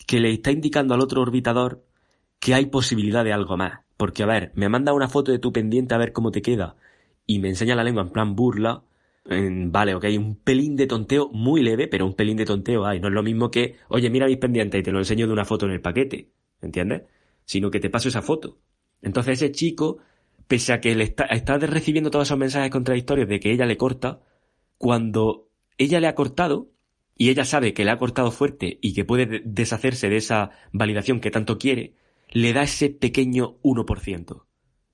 que 0.05 0.19
le 0.19 0.31
está 0.31 0.51
indicando 0.51 0.93
al 0.93 1.01
otro 1.01 1.21
orbitador 1.21 1.83
que 2.39 2.53
hay 2.53 2.65
posibilidad 2.65 3.23
de 3.23 3.33
algo 3.33 3.55
más. 3.55 3.81
Porque, 3.97 4.23
a 4.23 4.25
ver, 4.25 4.51
me 4.55 4.69
manda 4.69 4.93
una 4.93 5.07
foto 5.07 5.31
de 5.31 5.39
tu 5.39 5.51
pendiente 5.51 5.93
a 5.93 5.97
ver 5.97 6.13
cómo 6.13 6.31
te 6.31 6.41
queda 6.41 6.75
y 7.29 7.37
me 7.37 7.49
enseña 7.49 7.75
la 7.75 7.83
lengua 7.83 8.01
en 8.01 8.09
plan 8.09 8.35
burla, 8.35 8.81
vale, 9.23 9.93
ok, 9.93 10.03
un 10.17 10.35
pelín 10.37 10.75
de 10.75 10.87
tonteo 10.87 11.29
muy 11.31 11.61
leve, 11.61 11.87
pero 11.87 12.07
un 12.07 12.15
pelín 12.15 12.37
de 12.37 12.45
tonteo 12.45 12.87
hay. 12.87 12.99
No 12.99 13.07
es 13.07 13.13
lo 13.13 13.21
mismo 13.21 13.51
que, 13.51 13.75
oye, 13.87 14.09
mira 14.09 14.25
mis 14.25 14.37
pendientes 14.37 14.79
y 14.79 14.83
te 14.83 14.91
lo 14.91 14.97
enseño 14.97 15.27
de 15.27 15.33
una 15.33 15.45
foto 15.45 15.67
en 15.67 15.73
el 15.73 15.79
paquete, 15.79 16.31
¿entiendes? 16.59 17.03
Sino 17.45 17.69
que 17.69 17.79
te 17.79 17.91
paso 17.91 18.09
esa 18.09 18.23
foto. 18.23 18.57
Entonces 19.03 19.33
ese 19.33 19.51
chico, 19.51 19.99
pese 20.47 20.73
a 20.73 20.81
que 20.81 20.95
le 20.95 21.03
está, 21.03 21.25
está 21.25 21.59
recibiendo 21.59 22.09
todos 22.09 22.27
esos 22.27 22.37
mensajes 22.39 22.71
contradictorios 22.71 23.29
de 23.29 23.39
que 23.39 23.51
ella 23.51 23.67
le 23.67 23.77
corta, 23.77 24.21
cuando 24.79 25.51
ella 25.77 25.99
le 25.99 26.07
ha 26.07 26.15
cortado, 26.15 26.71
y 27.15 27.29
ella 27.29 27.45
sabe 27.45 27.75
que 27.75 27.85
le 27.85 27.91
ha 27.91 27.99
cortado 27.99 28.31
fuerte 28.31 28.79
y 28.81 28.95
que 28.95 29.05
puede 29.05 29.43
deshacerse 29.45 30.09
de 30.09 30.17
esa 30.17 30.49
validación 30.71 31.19
que 31.19 31.29
tanto 31.29 31.59
quiere, 31.59 31.93
le 32.31 32.53
da 32.53 32.63
ese 32.63 32.89
pequeño 32.89 33.59
1%. 33.61 34.45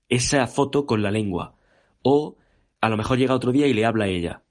Esa 0.10 0.48
foto 0.48 0.86
con 0.86 1.02
la 1.02 1.12
lengua 1.12 1.56
o 2.08 2.38
a 2.82 2.90
lo 2.90 2.98
mejor 2.98 3.18
llega 3.18 3.34
otro 3.34 3.52
día 3.52 3.66
y 3.66 3.74
le 3.74 3.84
habla 3.84 4.06
a 4.06 4.08
ella. 4.08 4.44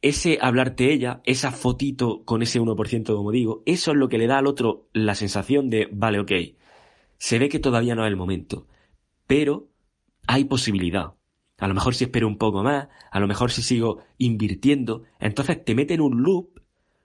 Ese 0.00 0.38
hablarte 0.40 0.90
ella, 0.90 1.20
esa 1.24 1.50
fotito 1.50 2.24
con 2.24 2.42
ese 2.42 2.60
1%, 2.60 3.14
como 3.14 3.30
digo, 3.30 3.62
eso 3.66 3.90
es 3.90 3.96
lo 3.98 4.08
que 4.08 4.16
le 4.16 4.26
da 4.26 4.38
al 4.38 4.46
otro 4.46 4.88
la 4.94 5.14
sensación 5.14 5.68
de, 5.68 5.86
vale, 5.92 6.18
ok, 6.18 6.32
se 7.18 7.38
ve 7.38 7.50
que 7.50 7.58
todavía 7.58 7.94
no 7.94 8.06
es 8.06 8.08
el 8.08 8.16
momento, 8.16 8.66
pero 9.26 9.68
hay 10.26 10.44
posibilidad. 10.44 11.12
A 11.58 11.68
lo 11.68 11.74
mejor 11.74 11.94
si 11.94 12.04
espero 12.04 12.26
un 12.26 12.38
poco 12.38 12.62
más, 12.62 12.88
a 13.10 13.20
lo 13.20 13.28
mejor 13.28 13.50
si 13.50 13.60
sigo 13.60 14.02
invirtiendo, 14.16 15.02
entonces 15.20 15.62
te 15.62 15.74
mete 15.74 15.92
en 15.92 16.00
un 16.00 16.22
loop 16.22 16.60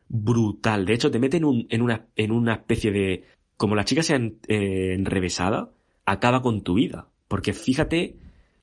brutal. 0.07 0.85
De 0.85 0.93
hecho, 0.93 1.11
te 1.11 1.19
mete 1.19 1.37
en, 1.37 1.45
un, 1.45 1.67
en, 1.69 1.81
una, 1.81 2.07
en 2.15 2.31
una 2.31 2.53
especie 2.53 2.91
de... 2.91 3.25
Como 3.57 3.75
la 3.75 3.83
chica 3.83 4.01
sea 4.01 4.19
enrevesada, 4.47 5.71
acaba 6.05 6.41
con 6.41 6.61
tu 6.61 6.75
vida. 6.75 7.09
Porque 7.27 7.51
fíjate 7.51 8.15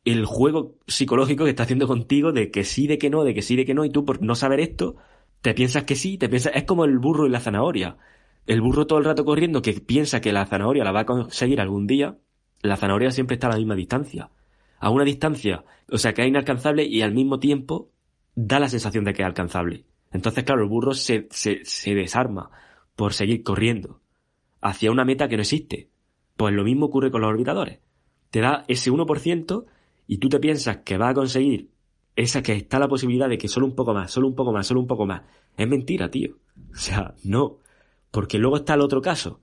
el 0.07 0.25
juego 0.25 0.77
psicológico 0.87 1.45
que 1.45 1.51
está 1.51 1.65
haciendo 1.65 1.89
contigo 1.89 2.33
de 2.33 2.53
que 2.53 2.63
sí, 2.63 2.87
de 2.87 2.97
que 2.97 3.11
no, 3.11 3.25
de 3.25 3.35
que 3.35 3.43
sí, 3.43 3.57
de 3.57 3.65
que 3.65 3.75
no, 3.75 3.85
y 3.85 3.91
tú 3.91 4.05
por 4.05 4.23
no 4.23 4.37
saber 4.37 4.61
esto, 4.61 4.97
te 5.43 5.53
piensas 5.53 5.83
que 5.83 5.97
sí, 5.97 6.17
te 6.17 6.29
piensas, 6.29 6.53
es 6.55 6.63
como 6.63 6.85
el 6.85 6.99
burro 6.99 7.27
y 7.27 7.31
la 7.31 7.41
zanahoria. 7.41 7.97
El 8.47 8.61
burro 8.61 8.87
todo 8.87 9.01
el 9.01 9.05
rato 9.05 9.25
corriendo 9.25 9.63
que 9.63 9.73
piensa 9.73 10.21
que 10.21 10.33
la 10.33 10.47
zanahoria 10.47 10.85
la 10.85 10.93
va 10.93 11.01
a 11.01 11.07
conseguir 11.07 11.61
algún 11.61 11.89
día, 11.89 12.19
la 12.63 12.77
zanahoria 12.77 13.11
siempre 13.11 13.35
está 13.35 13.49
a 13.49 13.51
la 13.51 13.57
misma 13.57 13.75
distancia. 13.75 14.31
A 14.79 14.91
una 14.91 15.05
distancia, 15.05 15.65
o 15.91 15.99
sea 15.99 16.15
que 16.15 16.23
es 16.23 16.29
inalcanzable 16.29 16.85
y 16.85 17.03
al 17.03 17.13
mismo 17.13 17.41
tiempo 17.41 17.91
da 18.37 18.61
la 18.61 18.69
sensación 18.69 19.03
de 19.03 19.13
que 19.13 19.23
es 19.23 19.27
alcanzable. 19.27 19.87
Entonces, 20.13 20.45
claro, 20.45 20.63
el 20.63 20.69
burro 20.69 20.95
se, 20.95 21.27
se, 21.31 21.65
se 21.65 21.95
desarma 21.95 22.51
por 22.95 23.13
seguir 23.13 23.43
corriendo 23.43 24.01
hacia 24.61 24.93
una 24.93 25.05
meta 25.05 25.27
que 25.27 25.37
no 25.37 25.43
existe. 25.43 25.91
Pues 26.37 26.55
lo 26.55 26.63
mismo 26.63 26.87
ocurre 26.87 27.11
con 27.11 27.23
los 27.23 27.31
orbitadores. 27.31 27.81
Te 28.31 28.41
da 28.41 28.65
ese 28.69 28.93
1% 28.93 29.65
y 30.07 30.19
tú 30.19 30.29
te 30.29 30.39
piensas 30.39 30.79
que 30.79 30.97
vas 30.97 31.11
a 31.11 31.15
conseguir 31.15 31.71
esa 32.15 32.43
que 32.43 32.55
está 32.55 32.79
la 32.79 32.89
posibilidad 32.89 33.29
de 33.29 33.39
que 33.39 33.49
solo 33.49 33.67
un 33.67 33.75
poco 33.75 33.93
más, 33.93 34.11
solo 34.11 34.27
un 34.29 34.35
poco 34.35 34.53
más, 34.53 34.67
solo 34.67 34.81
un 34.81 34.87
poco 34.87 35.07
más, 35.07 35.23
es 35.57 35.69
mentira, 35.69 36.11
tío. 36.11 36.37
O 36.73 36.77
sea, 36.77 37.15
no. 37.25 37.59
Porque 38.11 38.39
luego 38.39 38.57
está 38.57 38.75
el 38.75 38.81
otro 38.81 39.03
caso. 39.03 39.41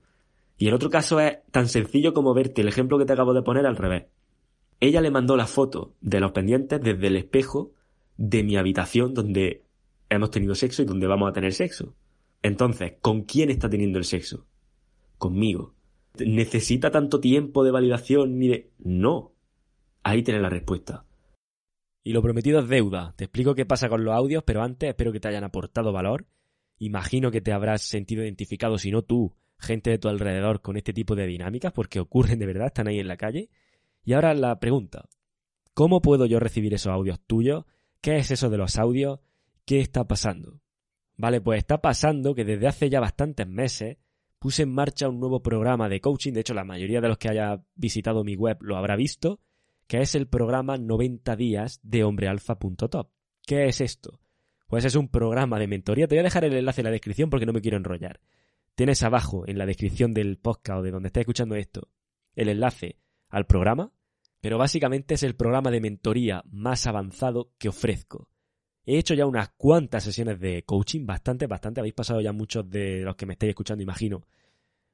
Y 0.56 0.68
el 0.68 0.74
otro 0.74 0.90
caso 0.90 1.20
es 1.20 1.38
tan 1.50 1.68
sencillo 1.68 2.12
como 2.12 2.34
verte 2.34 2.62
el 2.62 2.68
ejemplo 2.68 2.98
que 2.98 3.04
te 3.04 3.12
acabo 3.12 3.32
de 3.34 3.42
poner 3.42 3.66
al 3.66 3.76
revés. 3.76 4.06
Ella 4.80 5.00
le 5.00 5.10
mandó 5.10 5.36
la 5.36 5.46
foto 5.46 5.94
de 6.00 6.20
los 6.20 6.32
pendientes 6.32 6.80
desde 6.80 7.06
el 7.06 7.16
espejo 7.16 7.72
de 8.16 8.42
mi 8.42 8.56
habitación 8.56 9.14
donde 9.14 9.64
hemos 10.08 10.30
tenido 10.30 10.54
sexo 10.54 10.82
y 10.82 10.84
donde 10.84 11.06
vamos 11.06 11.28
a 11.28 11.32
tener 11.32 11.52
sexo. 11.52 11.94
Entonces, 12.42 12.94
¿con 13.00 13.22
quién 13.22 13.50
está 13.50 13.68
teniendo 13.68 13.98
el 13.98 14.04
sexo? 14.04 14.46
Conmigo. 15.18 15.74
¿Necesita 16.18 16.90
tanto 16.90 17.20
tiempo 17.20 17.64
de 17.64 17.70
validación 17.70 18.38
ni 18.38 18.48
de... 18.48 18.70
No. 18.78 19.33
Ahí 20.04 20.22
tienes 20.22 20.42
la 20.42 20.50
respuesta. 20.50 21.06
Y 22.04 22.12
lo 22.12 22.22
prometido 22.22 22.60
es 22.60 22.68
deuda. 22.68 23.14
Te 23.16 23.24
explico 23.24 23.54
qué 23.54 23.64
pasa 23.64 23.88
con 23.88 24.04
los 24.04 24.14
audios, 24.14 24.44
pero 24.44 24.62
antes 24.62 24.90
espero 24.90 25.10
que 25.12 25.20
te 25.20 25.28
hayan 25.28 25.44
aportado 25.44 25.92
valor. 25.92 26.26
Imagino 26.78 27.30
que 27.30 27.40
te 27.40 27.52
habrás 27.52 27.82
sentido 27.82 28.22
identificado, 28.22 28.76
si 28.76 28.90
no 28.90 29.02
tú, 29.02 29.34
gente 29.58 29.88
de 29.88 29.98
tu 29.98 30.08
alrededor, 30.08 30.60
con 30.60 30.76
este 30.76 30.92
tipo 30.92 31.16
de 31.16 31.26
dinámicas, 31.26 31.72
porque 31.72 32.00
ocurren 32.00 32.38
de 32.38 32.46
verdad, 32.46 32.66
están 32.66 32.88
ahí 32.88 33.00
en 33.00 33.08
la 33.08 33.16
calle. 33.16 33.48
Y 34.04 34.12
ahora 34.12 34.34
la 34.34 34.60
pregunta. 34.60 35.08
¿Cómo 35.72 36.02
puedo 36.02 36.26
yo 36.26 36.38
recibir 36.38 36.74
esos 36.74 36.92
audios 36.92 37.18
tuyos? 37.26 37.64
¿Qué 38.02 38.16
es 38.16 38.30
eso 38.30 38.50
de 38.50 38.58
los 38.58 38.76
audios? 38.78 39.20
¿Qué 39.64 39.80
está 39.80 40.06
pasando? 40.06 40.60
Vale, 41.16 41.40
pues 41.40 41.58
está 41.58 41.80
pasando 41.80 42.34
que 42.34 42.44
desde 42.44 42.66
hace 42.66 42.90
ya 42.90 43.00
bastantes 43.00 43.48
meses 43.48 43.96
puse 44.38 44.64
en 44.64 44.74
marcha 44.74 45.08
un 45.08 45.18
nuevo 45.18 45.42
programa 45.42 45.88
de 45.88 46.00
coaching, 46.00 46.34
de 46.34 46.40
hecho 46.40 46.52
la 46.52 46.64
mayoría 46.64 47.00
de 47.00 47.08
los 47.08 47.16
que 47.16 47.30
haya 47.30 47.64
visitado 47.74 48.24
mi 48.24 48.36
web 48.36 48.58
lo 48.60 48.76
habrá 48.76 48.94
visto, 48.96 49.40
que 49.86 50.00
es 50.00 50.14
el 50.14 50.26
programa 50.26 50.76
90 50.76 51.36
días 51.36 51.80
de 51.82 52.04
hombrealfa.top. 52.04 53.10
¿Qué 53.46 53.66
es 53.66 53.80
esto? 53.80 54.20
Pues 54.66 54.84
es 54.84 54.94
un 54.94 55.08
programa 55.08 55.58
de 55.58 55.66
mentoría. 55.66 56.08
Te 56.08 56.14
voy 56.14 56.20
a 56.20 56.24
dejar 56.24 56.44
el 56.44 56.54
enlace 56.54 56.80
en 56.80 56.86
la 56.86 56.90
descripción 56.90 57.30
porque 57.30 57.46
no 57.46 57.52
me 57.52 57.60
quiero 57.60 57.76
enrollar. 57.76 58.20
Tienes 58.74 59.02
abajo 59.02 59.44
en 59.46 59.58
la 59.58 59.66
descripción 59.66 60.14
del 60.14 60.38
podcast 60.38 60.80
o 60.80 60.82
de 60.82 60.90
donde 60.90 61.08
estés 61.08 61.22
escuchando 61.22 61.54
esto 61.54 61.88
el 62.34 62.48
enlace 62.48 62.98
al 63.28 63.46
programa, 63.46 63.92
pero 64.40 64.58
básicamente 64.58 65.14
es 65.14 65.22
el 65.22 65.36
programa 65.36 65.70
de 65.70 65.80
mentoría 65.80 66.42
más 66.50 66.86
avanzado 66.86 67.52
que 67.58 67.68
ofrezco. 67.68 68.28
He 68.86 68.98
hecho 68.98 69.14
ya 69.14 69.26
unas 69.26 69.50
cuantas 69.50 70.04
sesiones 70.04 70.38
de 70.40 70.62
coaching, 70.64 71.06
bastante, 71.06 71.46
bastante. 71.46 71.80
Habéis 71.80 71.94
pasado 71.94 72.20
ya 72.20 72.32
muchos 72.32 72.68
de 72.68 73.00
los 73.00 73.16
que 73.16 73.24
me 73.24 73.32
estáis 73.32 73.50
escuchando, 73.50 73.82
imagino, 73.82 74.26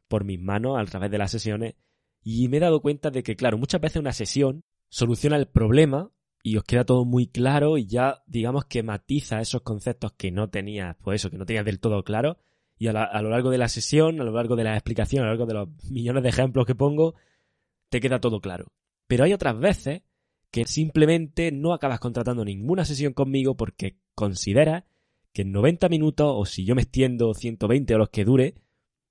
por 0.06 0.24
mis 0.24 0.38
manos 0.38 0.78
a 0.78 0.84
través 0.84 1.10
de 1.10 1.18
las 1.18 1.30
sesiones. 1.30 1.74
Y 2.22 2.48
me 2.48 2.58
he 2.58 2.60
dado 2.60 2.80
cuenta 2.80 3.10
de 3.10 3.22
que, 3.22 3.34
claro, 3.34 3.58
muchas 3.58 3.80
veces 3.80 3.98
una 3.98 4.12
sesión 4.12 4.62
soluciona 4.90 5.36
el 5.36 5.46
problema 5.46 6.10
y 6.42 6.56
os 6.56 6.64
queda 6.64 6.84
todo 6.84 7.04
muy 7.04 7.26
claro 7.26 7.78
y 7.78 7.86
ya, 7.86 8.22
digamos 8.26 8.66
que 8.66 8.82
matiza 8.82 9.40
esos 9.40 9.62
conceptos 9.62 10.12
que 10.12 10.30
no 10.30 10.50
tenías, 10.50 10.96
pues 11.00 11.22
eso, 11.22 11.30
que 11.30 11.38
no 11.38 11.46
tenías 11.46 11.64
del 11.64 11.80
todo 11.80 12.02
claro. 12.04 12.38
Y 12.76 12.88
a, 12.88 12.92
a 12.92 13.22
lo 13.22 13.30
largo 13.30 13.50
de 13.50 13.58
la 13.58 13.68
sesión, 13.68 14.20
a 14.20 14.24
lo 14.24 14.32
largo 14.32 14.56
de 14.56 14.64
la 14.64 14.74
explicación, 14.74 15.22
a 15.22 15.26
lo 15.26 15.32
largo 15.32 15.46
de 15.46 15.54
los 15.54 15.68
millones 15.90 16.22
de 16.22 16.28
ejemplos 16.30 16.66
que 16.66 16.74
pongo, 16.74 17.14
te 17.88 18.00
queda 18.00 18.20
todo 18.20 18.40
claro. 18.40 18.72
Pero 19.06 19.24
hay 19.24 19.32
otras 19.32 19.58
veces 19.58 20.02
que 20.50 20.64
simplemente 20.64 21.52
no 21.52 21.72
acabas 21.72 22.00
contratando 22.00 22.44
ninguna 22.44 22.84
sesión 22.84 23.12
conmigo 23.12 23.56
porque 23.56 23.98
consideras 24.14 24.84
que 25.32 25.42
en 25.42 25.52
90 25.52 25.88
minutos, 25.88 26.32
o 26.34 26.44
si 26.46 26.64
yo 26.64 26.74
me 26.74 26.82
extiendo 26.82 27.34
120 27.34 27.94
o 27.94 27.98
los 27.98 28.08
que 28.08 28.24
dure, 28.24 28.54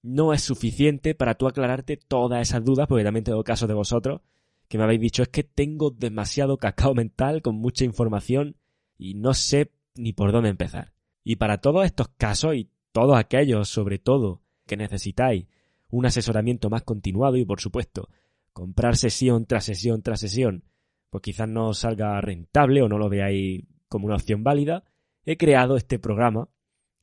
no 0.01 0.33
es 0.33 0.41
suficiente 0.41 1.15
para 1.15 1.35
tú 1.35 1.47
aclararte 1.47 1.95
todas 1.95 2.41
esas 2.41 2.63
dudas, 2.65 2.87
porque 2.87 3.03
también 3.03 3.23
tengo 3.23 3.43
casos 3.43 3.67
de 3.67 3.73
vosotros 3.73 4.21
que 4.69 4.77
me 4.77 4.85
habéis 4.85 5.01
dicho 5.01 5.23
es 5.23 5.29
que 5.29 5.43
tengo 5.43 5.89
demasiado 5.89 6.57
cacao 6.57 6.93
mental 6.93 7.41
con 7.41 7.55
mucha 7.55 7.83
información 7.83 8.55
y 8.97 9.15
no 9.15 9.33
sé 9.33 9.71
ni 9.95 10.13
por 10.13 10.31
dónde 10.31 10.49
empezar. 10.49 10.93
Y 11.23 11.35
para 11.35 11.57
todos 11.57 11.85
estos 11.85 12.07
casos 12.09 12.55
y 12.55 12.69
todos 12.91 13.17
aquellos, 13.17 13.67
sobre 13.67 13.97
todo, 13.97 14.41
que 14.67 14.77
necesitáis 14.77 15.47
un 15.89 16.05
asesoramiento 16.05 16.69
más 16.69 16.83
continuado 16.83 17.35
y, 17.35 17.45
por 17.45 17.59
supuesto, 17.59 18.09
comprar 18.53 18.95
sesión 18.95 19.47
tras 19.47 19.65
sesión 19.65 20.03
tras 20.03 20.19
sesión, 20.19 20.63
pues 21.09 21.23
quizás 21.23 21.49
no 21.49 21.73
salga 21.73 22.21
rentable 22.21 22.83
o 22.83 22.87
no 22.87 22.99
lo 22.99 23.09
veáis 23.09 23.63
como 23.87 24.05
una 24.05 24.15
opción 24.15 24.43
válida, 24.43 24.83
he 25.25 25.37
creado 25.37 25.77
este 25.77 25.97
programa 25.97 26.47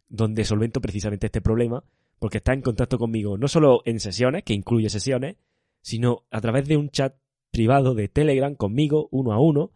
donde 0.08 0.44
solvento 0.44 0.80
precisamente 0.80 1.26
este 1.26 1.40
problema, 1.40 1.82
porque 2.20 2.38
está 2.38 2.52
en 2.52 2.62
contacto 2.62 2.96
conmigo 2.96 3.36
no 3.36 3.48
solo 3.48 3.82
en 3.84 3.98
sesiones, 3.98 4.44
que 4.44 4.54
incluye 4.54 4.88
sesiones, 4.88 5.36
sino 5.82 6.22
a 6.30 6.40
través 6.40 6.68
de 6.68 6.76
un 6.76 6.90
chat 6.90 7.16
privado 7.56 7.94
de 7.94 8.08
Telegram 8.08 8.54
conmigo, 8.54 9.08
uno 9.12 9.32
a 9.32 9.40
uno, 9.40 9.72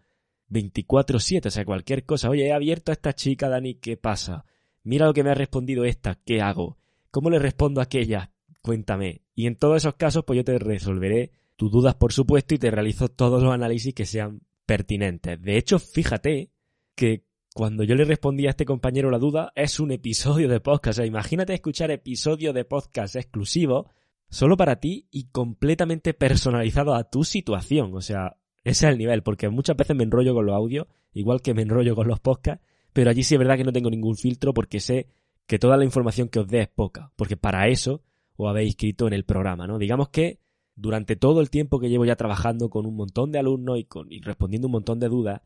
24-7, 0.51 1.47
o 1.47 1.51
sea, 1.51 1.65
cualquier 1.65 2.05
cosa. 2.05 2.29
Oye, 2.29 2.49
he 2.49 2.53
abierto 2.53 2.93
a 2.93 2.95
esta 2.95 3.15
chica, 3.15 3.49
Dani, 3.49 3.77
¿qué 3.77 3.97
pasa? 3.97 4.45
Mira 4.83 5.07
lo 5.07 5.15
que 5.15 5.25
me 5.25 5.31
ha 5.31 5.35
respondido 5.35 5.87
esta, 5.87 6.17
¿qué 6.27 6.43
hago? 6.43 6.77
¿Cómo 7.11 7.31
le 7.31 7.39
respondo 7.39 7.81
a 7.81 7.85
aquella? 7.85 8.33
Cuéntame. 8.61 9.23
Y 9.35 9.47
en 9.47 9.57
todos 9.57 9.79
esos 9.79 9.95
casos, 9.95 10.25
pues 10.27 10.37
yo 10.37 10.45
te 10.45 10.59
resolveré 10.59 11.31
tus 11.57 11.73
dudas, 11.73 11.95
por 11.95 12.13
supuesto, 12.13 12.55
y 12.55 12.59
te 12.59 12.71
realizo 12.71 13.09
todos 13.09 13.43
los 13.43 13.55
análisis 13.55 13.95
que 13.95 14.05
sean 14.05 14.43
pertinentes. 14.67 15.41
De 15.41 15.57
hecho, 15.57 15.79
fíjate 15.79 16.51
que 16.95 17.25
cuando 17.55 17.83
yo 17.83 17.95
le 17.95 18.05
respondí 18.05 18.47
a 18.47 18.51
este 18.51 18.67
compañero 18.67 19.11
la 19.11 19.19
duda, 19.19 19.53
es 19.55 19.81
un 19.81 19.91
episodio 19.91 20.51
de 20.51 20.61
podcast. 20.61 20.99
O 20.99 21.01
sea, 21.01 21.07
imagínate 21.07 21.55
escuchar 21.55 21.91
episodio 21.91 22.53
de 22.53 22.67
podcast 22.67 23.17
exclusivo 23.17 23.89
solo 24.31 24.57
para 24.57 24.77
ti 24.77 25.07
y 25.11 25.25
completamente 25.25 26.15
personalizado 26.15 26.95
a 26.95 27.05
tu 27.05 27.25
situación. 27.25 27.95
O 27.95 28.01
sea, 28.01 28.37
ese 28.65 28.87
es 28.87 28.93
el 28.93 28.99
nivel, 28.99 29.23
porque 29.23 29.49
muchas 29.49 29.77
veces 29.77 29.97
me 29.97 30.05
enrollo 30.05 30.35
con 30.35 30.47
los 30.47 30.55
audios, 30.55 30.87
igual 31.13 31.43
que 31.43 31.55
me 31.55 31.63
enrollo 31.63 31.95
con 31.95 32.09
los 32.09 32.21
podcasts, 32.21 32.65
pero 32.93 33.11
allí 33.11 33.23
sí 33.23 33.35
es 33.35 33.39
verdad 33.39 33.57
que 33.57 33.65
no 33.65 33.73
tengo 33.73 33.91
ningún 33.91 34.17
filtro 34.17 34.55
porque 34.55 34.81
sé 34.81 35.09
que 35.47 35.59
toda 35.59 35.77
la 35.77 35.85
información 35.85 36.29
que 36.29 36.41
os 36.41 36.49
dé 36.49 36.61
es 36.61 36.69
poca, 36.69 37.13
porque 37.17 37.37
para 37.37 37.69
eso 37.69 38.03
os 38.37 38.49
habéis 38.49 38.71
escrito 38.71 39.07
en 39.07 39.13
el 39.13 39.25
programa, 39.25 39.67
¿no? 39.67 39.79
Digamos 39.79 40.09
que 40.09 40.39
durante 40.77 41.17
todo 41.17 41.41
el 41.41 41.51
tiempo 41.51 41.79
que 41.79 41.89
llevo 41.89 42.05
ya 42.05 42.17
trabajando 42.17 42.71
con 42.71 42.87
un 42.87 42.97
montón 42.97 43.33
de 43.33 43.39
alumnos 43.39 43.79
y, 43.79 43.85
con, 43.85 44.11
y 44.13 44.21
respondiendo 44.21 44.69
un 44.69 44.73
montón 44.73 44.99
de 44.99 45.09
dudas, 45.09 45.43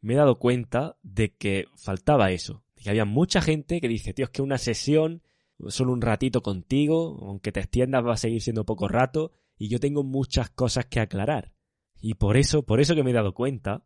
me 0.00 0.14
he 0.14 0.16
dado 0.16 0.38
cuenta 0.38 0.96
de 1.02 1.34
que 1.34 1.66
faltaba 1.76 2.30
eso. 2.30 2.62
De 2.76 2.82
que 2.82 2.90
había 2.90 3.04
mucha 3.04 3.40
gente 3.40 3.80
que 3.80 3.88
dice, 3.88 4.14
tío, 4.14 4.24
es 4.24 4.30
que 4.30 4.42
una 4.42 4.58
sesión, 4.58 5.22
solo 5.66 5.92
un 5.92 6.00
ratito 6.00 6.42
contigo, 6.42 7.18
aunque 7.22 7.52
te 7.52 7.60
extiendas 7.60 8.04
va 8.04 8.14
a 8.14 8.16
seguir 8.16 8.40
siendo 8.40 8.64
poco 8.64 8.88
rato, 8.88 9.32
y 9.56 9.68
yo 9.68 9.80
tengo 9.80 10.04
muchas 10.04 10.50
cosas 10.50 10.86
que 10.86 11.00
aclarar. 11.00 11.52
Y 12.00 12.14
por 12.14 12.36
eso, 12.36 12.62
por 12.64 12.80
eso 12.80 12.94
que 12.94 13.02
me 13.02 13.10
he 13.10 13.14
dado 13.14 13.34
cuenta, 13.34 13.84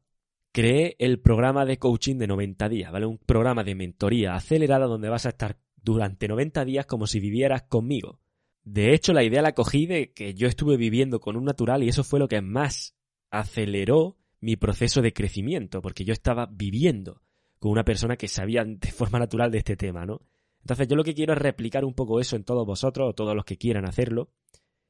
creé 0.53 0.97
el 0.99 1.19
programa 1.21 1.65
de 1.65 1.79
coaching 1.79 2.17
de 2.17 2.27
90 2.27 2.69
días, 2.69 2.93
¿vale? 2.93 3.07
Un 3.07 3.19
programa 3.19 3.65
de 3.65 3.75
mentoría 3.75 4.35
acelerada 4.35 4.87
donde 4.87 5.09
vas 5.09 5.27
a 5.27 5.31
estar 5.31 5.59
durante 5.77 6.29
90 6.29 6.65
días 6.65 6.87
como 6.87 7.07
si 7.07 7.21
vivieras 7.21 7.63
conmigo. 7.63 8.21
De 8.65 8.95
hecho, 8.95 9.13
la 9.13 9.25
idea 9.25 9.43
la 9.43 9.55
cogí 9.55 9.87
de 9.87 10.13
que 10.13 10.35
yo 10.35 10.47
estuve 10.47 10.77
viviendo 10.77 11.21
con 11.21 11.37
un 11.37 11.45
natural 11.45 11.83
y 11.83 11.89
eso 11.89 12.05
fue 12.05 12.21
lo 12.21 12.29
que 12.29 12.43
más 12.43 12.95
aceleró 13.31 14.19
mi 14.41 14.57
proceso 14.57 15.03
de 15.03 15.13
crecimiento, 15.13 15.81
porque 15.81 16.05
yo 16.05 16.13
estaba 16.13 16.47
viviendo 16.47 17.23
con 17.59 17.73
una 17.73 17.85
persona 17.85 18.17
que 18.17 18.29
sabía 18.29 18.65
de 18.65 18.91
forma 18.93 19.19
natural 19.19 19.51
de 19.51 19.59
este 19.59 19.77
tema, 19.77 20.05
¿no? 20.05 20.21
Entonces 20.63 20.89
yo 20.89 20.97
lo 20.97 21.05
que 21.05 21.15
quiero 21.15 21.33
es 21.33 21.39
replicar 21.39 21.85
un 21.85 21.95
poco 21.95 22.21
eso 22.21 22.37
en 22.37 22.45
todos 22.45 22.67
vosotros 22.67 23.11
o 23.11 23.15
todos 23.15 23.35
los 23.35 23.45
que 23.45 23.59
quieran 23.59 23.85
hacerlo. 23.85 24.31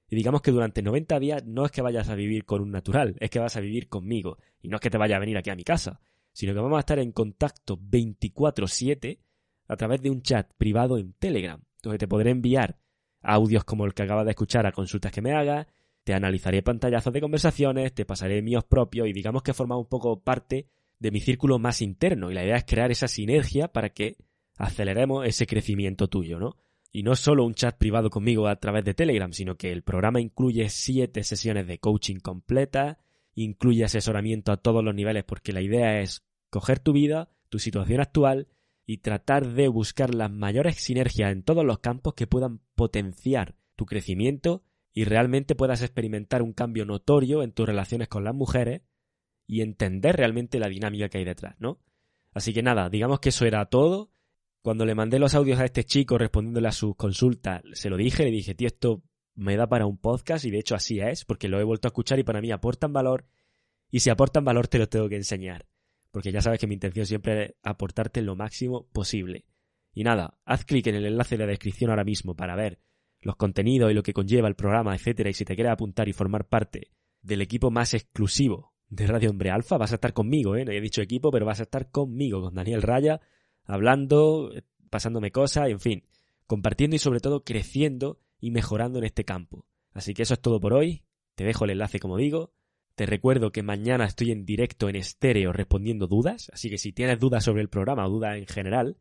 Y 0.08 0.16
digamos 0.16 0.42
que 0.42 0.50
durante 0.50 0.82
90 0.82 1.18
días 1.18 1.44
no 1.46 1.64
es 1.64 1.70
que 1.70 1.80
vayas 1.80 2.10
a 2.10 2.14
vivir 2.14 2.44
con 2.44 2.60
un 2.60 2.70
natural, 2.70 3.16
es 3.18 3.30
que 3.30 3.38
vas 3.38 3.56
a 3.56 3.60
vivir 3.60 3.88
conmigo. 3.88 4.36
Y 4.60 4.68
no 4.68 4.76
es 4.76 4.80
que 4.82 4.90
te 4.90 4.98
vaya 4.98 5.16
a 5.16 5.20
venir 5.20 5.38
aquí 5.38 5.48
a 5.48 5.56
mi 5.56 5.64
casa, 5.64 6.00
sino 6.32 6.52
que 6.52 6.60
vamos 6.60 6.76
a 6.76 6.80
estar 6.80 6.98
en 6.98 7.12
contacto 7.12 7.78
24/7 7.78 9.20
a 9.68 9.76
través 9.76 10.02
de 10.02 10.10
un 10.10 10.20
chat 10.20 10.52
privado 10.58 10.98
en 10.98 11.14
Telegram, 11.14 11.62
donde 11.82 11.98
te 11.98 12.08
podré 12.08 12.30
enviar 12.30 12.78
audios 13.22 13.64
como 13.64 13.86
el 13.86 13.94
que 13.94 14.02
acabas 14.02 14.26
de 14.26 14.32
escuchar 14.32 14.66
a 14.66 14.72
consultas 14.72 15.12
que 15.12 15.22
me 15.22 15.32
hagas, 15.32 15.66
te 16.04 16.12
analizaré 16.12 16.62
pantallazos 16.62 17.12
de 17.12 17.20
conversaciones, 17.20 17.94
te 17.94 18.04
pasaré 18.04 18.42
míos 18.42 18.64
propios 18.64 19.08
y 19.08 19.12
digamos 19.12 19.42
que 19.42 19.54
forma 19.54 19.78
un 19.78 19.86
poco 19.86 20.20
parte 20.20 20.66
de 20.98 21.10
mi 21.10 21.20
círculo 21.20 21.58
más 21.58 21.80
interno 21.80 22.30
y 22.30 22.34
la 22.34 22.44
idea 22.44 22.56
es 22.56 22.64
crear 22.64 22.90
esa 22.90 23.08
sinergia 23.08 23.68
para 23.68 23.90
que 23.90 24.16
aceleremos 24.56 25.26
ese 25.26 25.46
crecimiento 25.46 26.08
tuyo, 26.08 26.38
¿no? 26.38 26.56
Y 26.90 27.02
no 27.02 27.16
solo 27.16 27.44
un 27.44 27.54
chat 27.54 27.76
privado 27.76 28.10
conmigo 28.10 28.48
a 28.48 28.56
través 28.56 28.84
de 28.84 28.94
Telegram, 28.94 29.32
sino 29.32 29.56
que 29.56 29.72
el 29.72 29.82
programa 29.82 30.20
incluye 30.20 30.68
siete 30.68 31.24
sesiones 31.24 31.66
de 31.66 31.78
coaching 31.78 32.16
completas, 32.16 32.98
incluye 33.34 33.84
asesoramiento 33.84 34.52
a 34.52 34.58
todos 34.58 34.84
los 34.84 34.94
niveles 34.94 35.24
porque 35.24 35.52
la 35.52 35.62
idea 35.62 36.00
es 36.00 36.22
coger 36.50 36.80
tu 36.80 36.92
vida, 36.92 37.30
tu 37.48 37.58
situación 37.58 38.00
actual 38.00 38.48
y 38.84 38.98
tratar 38.98 39.46
de 39.48 39.68
buscar 39.68 40.14
las 40.14 40.30
mayores 40.30 40.76
sinergias 40.76 41.32
en 41.32 41.42
todos 41.42 41.64
los 41.64 41.78
campos 41.78 42.14
que 42.14 42.26
puedan 42.26 42.60
potenciar 42.74 43.54
tu 43.74 43.86
crecimiento 43.86 44.62
y 44.92 45.04
realmente 45.04 45.54
puedas 45.54 45.82
experimentar 45.82 46.42
un 46.42 46.52
cambio 46.52 46.84
notorio 46.84 47.42
en 47.42 47.52
tus 47.52 47.66
relaciones 47.66 48.08
con 48.08 48.24
las 48.24 48.34
mujeres 48.34 48.82
y 49.46 49.62
entender 49.62 50.16
realmente 50.16 50.58
la 50.58 50.68
dinámica 50.68 51.08
que 51.08 51.18
hay 51.18 51.24
detrás, 51.24 51.56
¿no? 51.58 51.78
Así 52.32 52.52
que 52.52 52.62
nada, 52.62 52.88
digamos 52.90 53.20
que 53.20 53.30
eso 53.30 53.44
era 53.44 53.64
todo. 53.66 54.10
Cuando 54.62 54.86
le 54.86 54.94
mandé 54.94 55.18
los 55.18 55.34
audios 55.34 55.58
a 55.58 55.64
este 55.64 55.84
chico 55.84 56.16
respondiéndole 56.16 56.68
a 56.68 56.72
sus 56.72 56.96
consultas, 56.96 57.62
se 57.72 57.90
lo 57.90 57.96
dije, 57.96 58.24
le 58.24 58.30
dije, 58.30 58.54
tío, 58.54 58.68
esto 58.68 59.02
me 59.34 59.56
da 59.56 59.68
para 59.68 59.86
un 59.86 59.98
podcast 59.98 60.44
y 60.44 60.50
de 60.50 60.58
hecho 60.58 60.74
así 60.74 61.00
es, 61.00 61.24
porque 61.24 61.48
lo 61.48 61.60
he 61.60 61.64
vuelto 61.64 61.88
a 61.88 61.90
escuchar 61.90 62.18
y 62.18 62.24
para 62.24 62.40
mí 62.40 62.50
aportan 62.52 62.92
valor 62.92 63.26
y 63.90 64.00
si 64.00 64.10
aportan 64.10 64.44
valor 64.44 64.68
te 64.68 64.78
lo 64.78 64.88
tengo 64.88 65.08
que 65.08 65.16
enseñar 65.16 65.66
porque 66.12 66.30
ya 66.30 66.42
sabes 66.42 66.60
que 66.60 66.68
mi 66.68 66.74
intención 66.74 67.06
siempre 67.06 67.42
es 67.42 67.54
aportarte 67.62 68.22
lo 68.22 68.36
máximo 68.36 68.86
posible. 68.92 69.46
Y 69.94 70.04
nada, 70.04 70.38
haz 70.44 70.64
clic 70.64 70.86
en 70.86 70.94
el 70.94 71.06
enlace 71.06 71.36
de 71.36 71.44
la 71.44 71.50
descripción 71.50 71.90
ahora 71.90 72.04
mismo 72.04 72.36
para 72.36 72.54
ver 72.54 72.78
los 73.20 73.36
contenidos 73.36 73.90
y 73.90 73.94
lo 73.94 74.02
que 74.02 74.12
conlleva 74.12 74.48
el 74.48 74.54
programa, 74.54 74.94
etcétera, 74.94 75.30
y 75.30 75.34
si 75.34 75.44
te 75.44 75.54
quieres 75.54 75.72
apuntar 75.72 76.08
y 76.08 76.12
formar 76.12 76.48
parte 76.48 76.92
del 77.22 77.40
equipo 77.40 77.70
más 77.70 77.94
exclusivo 77.94 78.74
de 78.88 79.06
Radio 79.06 79.30
Hombre 79.30 79.50
Alfa, 79.50 79.78
vas 79.78 79.92
a 79.92 79.94
estar 79.94 80.12
conmigo, 80.12 80.54
¿eh? 80.54 80.64
No 80.64 80.72
he 80.72 80.80
dicho 80.80 81.00
equipo, 81.00 81.30
pero 81.30 81.46
vas 81.46 81.60
a 81.60 81.64
estar 81.64 81.90
conmigo, 81.90 82.42
con 82.42 82.54
Daniel 82.54 82.82
Raya, 82.82 83.20
hablando, 83.64 84.52
pasándome 84.90 85.30
cosas, 85.30 85.68
en 85.68 85.80
fin, 85.80 86.04
compartiendo 86.46 86.96
y 86.96 86.98
sobre 86.98 87.20
todo 87.20 87.44
creciendo 87.44 88.20
y 88.40 88.50
mejorando 88.50 88.98
en 88.98 89.04
este 89.04 89.24
campo. 89.24 89.66
Así 89.92 90.14
que 90.14 90.22
eso 90.22 90.34
es 90.34 90.40
todo 90.40 90.60
por 90.60 90.72
hoy. 90.72 91.02
Te 91.34 91.44
dejo 91.44 91.64
el 91.64 91.70
enlace 91.70 91.98
como 91.98 92.16
digo 92.16 92.52
te 92.94 93.06
recuerdo 93.06 93.52
que 93.52 93.62
mañana 93.62 94.04
estoy 94.04 94.32
en 94.32 94.44
directo 94.44 94.88
en 94.88 94.96
estéreo 94.96 95.52
respondiendo 95.52 96.06
dudas, 96.06 96.50
así 96.52 96.68
que 96.68 96.78
si 96.78 96.92
tienes 96.92 97.18
dudas 97.18 97.44
sobre 97.44 97.62
el 97.62 97.68
programa 97.68 98.06
o 98.06 98.10
dudas 98.10 98.36
en 98.36 98.46
general, 98.46 98.98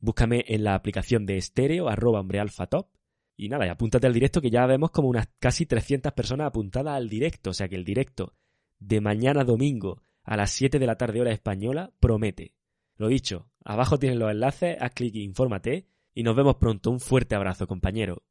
búscame 0.00 0.44
en 0.48 0.64
la 0.64 0.74
aplicación 0.74 1.26
de 1.26 1.36
estéreo 1.36 1.88
arroba 1.88 2.20
hombrealfatop 2.20 2.88
y 3.36 3.48
nada, 3.48 3.70
apúntate 3.70 4.06
al 4.06 4.14
directo 4.14 4.40
que 4.40 4.50
ya 4.50 4.64
vemos 4.66 4.90
como 4.90 5.08
unas 5.08 5.28
casi 5.38 5.66
300 5.66 6.12
personas 6.12 6.46
apuntadas 6.46 6.94
al 6.94 7.08
directo, 7.08 7.50
o 7.50 7.52
sea 7.54 7.68
que 7.68 7.76
el 7.76 7.84
directo 7.84 8.34
de 8.78 9.00
mañana 9.00 9.44
domingo 9.44 10.02
a 10.22 10.36
las 10.36 10.50
7 10.52 10.78
de 10.78 10.86
la 10.86 10.96
tarde 10.96 11.20
hora 11.20 11.32
española, 11.32 11.92
promete. 12.00 12.54
Lo 12.96 13.08
dicho, 13.08 13.50
abajo 13.64 13.98
tienen 13.98 14.18
los 14.18 14.30
enlaces, 14.30 14.76
haz 14.80 14.92
clic 14.92 15.14
y 15.14 15.22
infórmate 15.22 15.88
y 16.14 16.22
nos 16.22 16.36
vemos 16.36 16.56
pronto. 16.56 16.90
Un 16.90 17.00
fuerte 17.00 17.34
abrazo, 17.34 17.66
compañero. 17.66 18.22